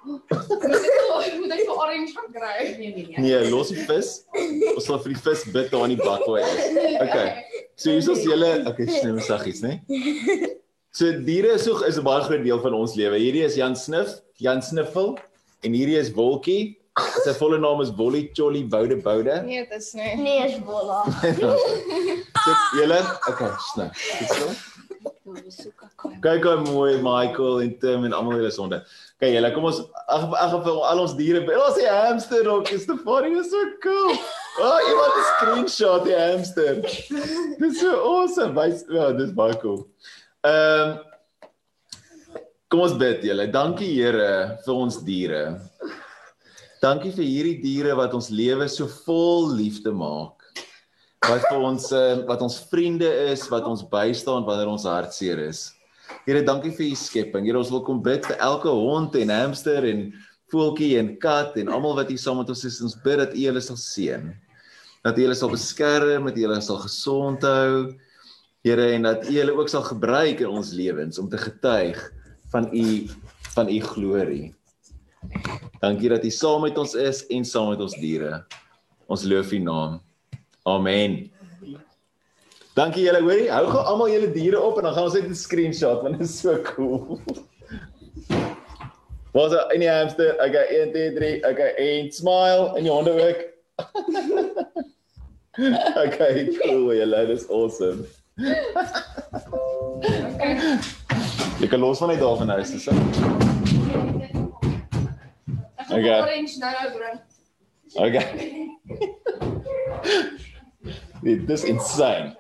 Moet 1.42 1.52
ek 1.56 1.62
vir 1.68 1.76
orange 1.76 2.12
gaan 2.16 2.30
kry? 2.34 2.58
Nee 2.80 2.92
nee 2.96 3.06
nee. 3.08 3.20
Nee, 3.26 3.50
los 3.52 3.70
die 3.74 3.84
vis. 3.90 4.10
Ons 4.76 4.86
sal 4.86 5.00
vir 5.04 5.14
die 5.14 5.22
vis 5.26 5.44
bid 5.54 5.72
daar 5.74 5.86
in 5.90 5.96
die 5.96 6.02
bak 6.04 6.24
waar 6.28 6.42
hy 6.42 6.48
is. 6.48 6.62
Okay. 7.02 7.28
So 7.76 7.90
hier 7.90 8.00
is 8.04 8.10
ons 8.10 8.24
julle, 8.26 8.52
okay, 8.70 8.86
snou 8.88 9.18
saggies, 9.26 9.62
né? 9.66 9.80
So 10.92 11.12
diere 11.26 11.56
is 11.58 11.64
so 11.66 11.82
is 11.88 11.98
'n 11.98 12.04
baie 12.06 12.22
groot 12.28 12.44
deel 12.44 12.60
van 12.62 12.74
ons 12.78 12.96
lewe. 12.96 13.18
Hierdie 13.18 13.44
is 13.46 13.56
Jan 13.56 13.76
Sniff, 13.76 14.22
Jan 14.38 14.62
Sniffel 14.62 15.18
en 15.64 15.74
hierdie 15.74 15.98
is 16.00 16.12
Wolkie. 16.14 16.78
Sy 17.26 17.34
volle 17.40 17.60
naam 17.62 17.82
is 17.84 17.92
Wolly 17.98 18.24
Cholly 18.38 18.64
Boude 18.64 18.98
Boude. 19.04 19.42
Nee, 19.46 19.66
dit 19.70 19.78
is 19.78 19.94
nie. 19.94 20.16
Nee, 20.16 20.46
is 20.50 20.60
bolla. 20.66 21.04
So 22.42 22.54
julle, 22.74 22.98
okay, 23.30 23.50
snou. 23.70 23.90
Goed 24.18 24.32
so. 25.54 25.70
Kyk 26.24 26.46
hoe 26.48 26.56
mooi 26.66 26.96
Michael 27.06 27.62
en 27.62 27.76
Tim 27.80 28.08
en 28.08 28.16
almal 28.18 28.40
hulle 28.40 28.50
sonde. 28.54 28.80
Kyk 29.22 29.36
julle, 29.36 29.52
kom 29.54 29.68
ons 29.70 29.84
ag 30.10 30.26
ag 30.42 30.56
vir 30.66 30.80
al 30.90 31.04
ons 31.04 31.14
diere. 31.20 31.44
Ons 31.46 31.78
het 31.78 31.86
'n 31.92 32.00
hamster 32.08 32.50
ook. 32.50 32.72
Is 32.74 32.88
the 32.90 32.98
funny 33.06 33.38
is 33.38 33.52
so 33.54 33.62
cool. 33.84 34.18
Oh, 34.58 34.80
iemand 34.90 35.14
'n 35.20 35.28
screenshot 35.30 36.04
die 36.10 36.18
hamster. 36.18 36.82
Dis 37.62 37.80
so 37.80 37.94
awesome. 38.02 38.58
Wys, 38.58 38.84
ja, 38.90 39.12
dis 39.14 39.34
baie 39.34 39.56
cool. 39.62 39.88
Ehm 40.42 40.98
um, 40.98 41.00
Kom 42.72 42.86
ons 42.86 42.94
bid 42.96 43.26
julle. 43.28 43.50
Dankie 43.52 43.90
Here 43.98 44.58
vir 44.64 44.78
ons 44.80 45.02
diere. 45.04 45.42
Dankie 46.82 47.12
vir 47.14 47.28
hierdie 47.28 47.58
diere 47.62 47.94
wat 47.94 48.16
ons 48.18 48.32
lewe 48.34 48.66
so 48.66 48.90
vol 49.06 49.52
liefde 49.54 49.92
maak. 49.94 50.42
Wat 51.22 51.44
vir 51.46 51.60
ons 51.62 51.92
eh, 51.94 52.24
wat 52.26 52.42
ons 52.42 52.56
vriende 52.72 53.10
is, 53.30 53.44
wat 53.54 53.68
ons 53.70 53.84
bystaan 53.86 54.48
wanneer 54.48 54.72
ons 54.72 54.88
hartseer 54.90 55.44
is. 55.44 55.68
Here, 56.26 56.42
dankie 56.42 56.72
vir 56.74 56.88
u 56.88 56.96
skepping. 56.98 57.46
Here, 57.46 57.60
ons 57.60 57.70
wil 57.70 57.84
kom 57.86 58.00
bid 58.02 58.26
vir 58.26 58.42
elke 58.42 58.74
hond 58.74 59.14
en 59.20 59.30
hamster 59.30 59.86
en 59.86 60.08
voeltjie 60.50 60.96
en 60.98 61.12
kat 61.22 61.60
en 61.62 61.70
almal 61.70 61.94
wat 62.00 62.10
hier 62.10 62.22
saam 62.22 62.42
met 62.42 62.50
ons 62.50 62.66
is. 62.66 62.80
Ons 62.82 62.98
bid 63.04 63.22
dat 63.22 63.36
u 63.38 63.44
hulle 63.46 63.62
sal 63.62 63.78
seën. 63.78 64.32
Dat 65.06 65.20
u 65.22 65.26
hulle 65.28 65.38
sal 65.38 65.54
beskerm, 65.54 66.32
dat 66.32 66.40
u 66.40 66.48
hulle 66.48 66.58
sal 66.66 66.82
gesond 66.82 67.46
hou. 67.46 67.92
Here, 68.66 68.90
en 68.96 69.06
dat 69.06 69.30
u 69.30 69.38
hulle 69.38 69.54
ook 69.54 69.70
sal 69.70 69.86
gebruik 69.86 70.42
in 70.42 70.50
ons 70.50 70.74
lewens 70.74 71.22
om 71.22 71.30
te 71.30 71.38
getuig 71.46 72.02
van 72.50 72.72
u 72.74 73.06
van 73.54 73.70
u 73.70 73.78
glorie. 73.86 74.48
Dankie 75.82 76.10
dat 76.10 76.26
u 76.26 76.30
saam 76.30 76.62
met 76.62 76.78
ons 76.78 76.94
is 76.94 77.28
en 77.28 77.46
saam 77.46 77.70
met 77.70 77.82
ons 77.82 77.98
diere. 77.98 78.46
Ons 79.08 79.24
loof 79.24 79.52
u 79.52 79.60
naam. 79.60 80.02
Amen. 80.64 81.32
Dankie 82.74 83.04
julle, 83.04 83.22
hoorie. 83.22 83.52
Hou 83.52 83.68
gou 83.68 83.84
almal 83.84 84.10
julle 84.14 84.32
diere 84.32 84.62
op 84.62 84.78
en 84.78 84.84
dan 84.88 84.94
gaan 84.94 85.10
ons 85.10 85.18
net 85.18 85.30
'n 85.30 85.36
screenshot 85.36 86.02
want 86.02 86.18
dit 86.18 86.28
is 86.28 86.40
so 86.40 86.62
cool. 86.62 87.20
Was 89.34 89.54
in 89.74 89.80
die 89.80 89.90
hamster? 89.90 90.36
Okay, 90.36 90.66
1 90.82 90.92
2 90.92 91.16
3. 91.16 91.52
Okay, 91.52 91.72
en 91.76 92.12
smile 92.12 92.74
en 92.76 92.84
die 92.84 92.92
honde 92.92 93.28
ook. 93.28 93.40
okay, 96.06 96.48
cool 96.62 96.94
julle. 96.94 97.26
Dit 97.28 97.38
is 97.38 97.50
awesome. 97.50 98.06
Jy 101.62 101.68
kan 101.68 101.80
los 101.80 101.98
van 101.98 102.10
net 102.10 102.20
daar 102.20 102.38
van 102.38 102.50
huis, 102.50 102.72
dis. 102.72 102.84
Gaan 102.84 103.51
Okay. 105.92 106.20
orange 106.22 106.58
nou 106.62 106.72
nou 106.72 106.90
bring. 106.96 107.20
Okay. 107.94 108.28
Dit 111.22 111.48
dis 111.48 111.64
insane. 111.68 112.32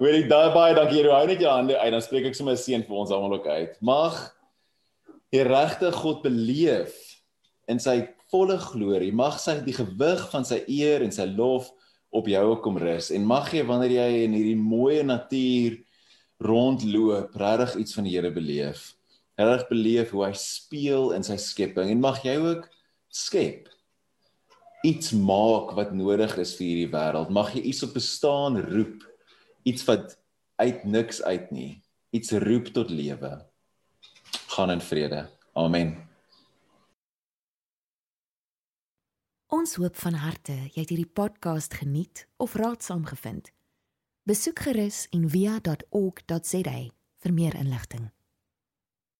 Hoorie 0.00 0.26
daai 0.28 0.52
baie 0.54 0.74
dankie. 0.76 1.00
Jy 1.00 1.12
hou 1.12 1.26
net 1.28 1.40
jou 1.42 1.50
hande 1.50 1.76
uit 1.76 1.92
dan 1.94 2.04
spreek 2.04 2.30
ek 2.30 2.36
sommer 2.36 2.54
'n 2.54 2.60
seën 2.60 2.84
vir 2.86 2.96
ons 2.96 3.10
almal 3.10 3.38
ook 3.40 3.48
uit. 3.48 3.76
Mag 3.80 4.14
die 5.32 5.44
regte 5.46 5.92
God 5.92 6.22
beleef 6.22 6.94
in 7.68 7.78
sy 7.78 8.08
volle 8.30 8.58
glorie. 8.58 9.12
Mag 9.12 9.38
sy 9.40 9.60
die 9.64 9.74
gewig 9.74 10.30
van 10.30 10.44
sy 10.44 10.62
eer 10.68 11.02
en 11.02 11.12
sy 11.12 11.26
lof 11.26 11.70
op 12.10 12.26
jou 12.26 12.42
ook 12.50 12.62
kom 12.62 12.78
rus 12.78 13.10
en 13.14 13.26
mag 13.26 13.52
jy 13.54 13.62
wanneer 13.66 13.92
jy 13.94 14.24
in 14.24 14.32
hierdie 14.34 14.58
mooi 14.58 15.02
natuur 15.06 15.78
rondloop, 16.40 17.36
regtig 17.36 17.76
iets 17.84 17.94
van 17.94 18.04
die 18.04 18.16
Here 18.16 18.30
beleef. 18.32 18.94
Regtig 19.38 19.68
beleef 19.68 20.10
hoe 20.10 20.24
hy 20.26 20.32
speel 20.34 21.12
in 21.16 21.22
sy 21.22 21.36
skepping 21.36 21.90
en 21.92 22.00
mag 22.00 22.22
jy 22.24 22.36
ook 22.40 22.66
skep 23.10 23.68
iets 24.82 25.12
maak 25.12 25.74
wat 25.76 25.92
nodig 25.92 26.36
is 26.40 26.54
vir 26.56 26.66
hierdie 26.66 26.92
wêreld. 26.92 27.32
Mag 27.32 27.52
jy 27.54 27.62
iets 27.70 27.84
op 27.84 27.94
bestaan 27.96 28.58
roep. 28.70 29.04
Iets 29.68 29.84
wat 29.88 30.16
uit 30.60 30.84
niks 30.84 31.22
uit 31.22 31.50
nie. 31.52 31.72
Iets 32.16 32.32
roep 32.32 32.72
tot 32.74 32.90
lewe. 32.90 33.32
Gaan 34.56 34.70
in 34.70 34.80
vrede. 34.80 35.26
Amen. 35.52 35.96
Ons 39.50 39.74
hoop 39.82 39.96
van 39.98 40.14
harte 40.22 40.54
jy 40.54 40.84
het 40.84 40.92
hierdie 40.92 41.10
podcast 41.10 41.74
geniet 41.74 42.26
of 42.38 42.54
raadsaam 42.54 43.04
gevind. 43.10 43.50
Besoek 44.24 44.62
gerus 44.62 45.08
en 45.10 45.26
via.ok.za 45.28 46.78
vir 47.20 47.34
meer 47.34 47.56
inligting. 47.58 48.10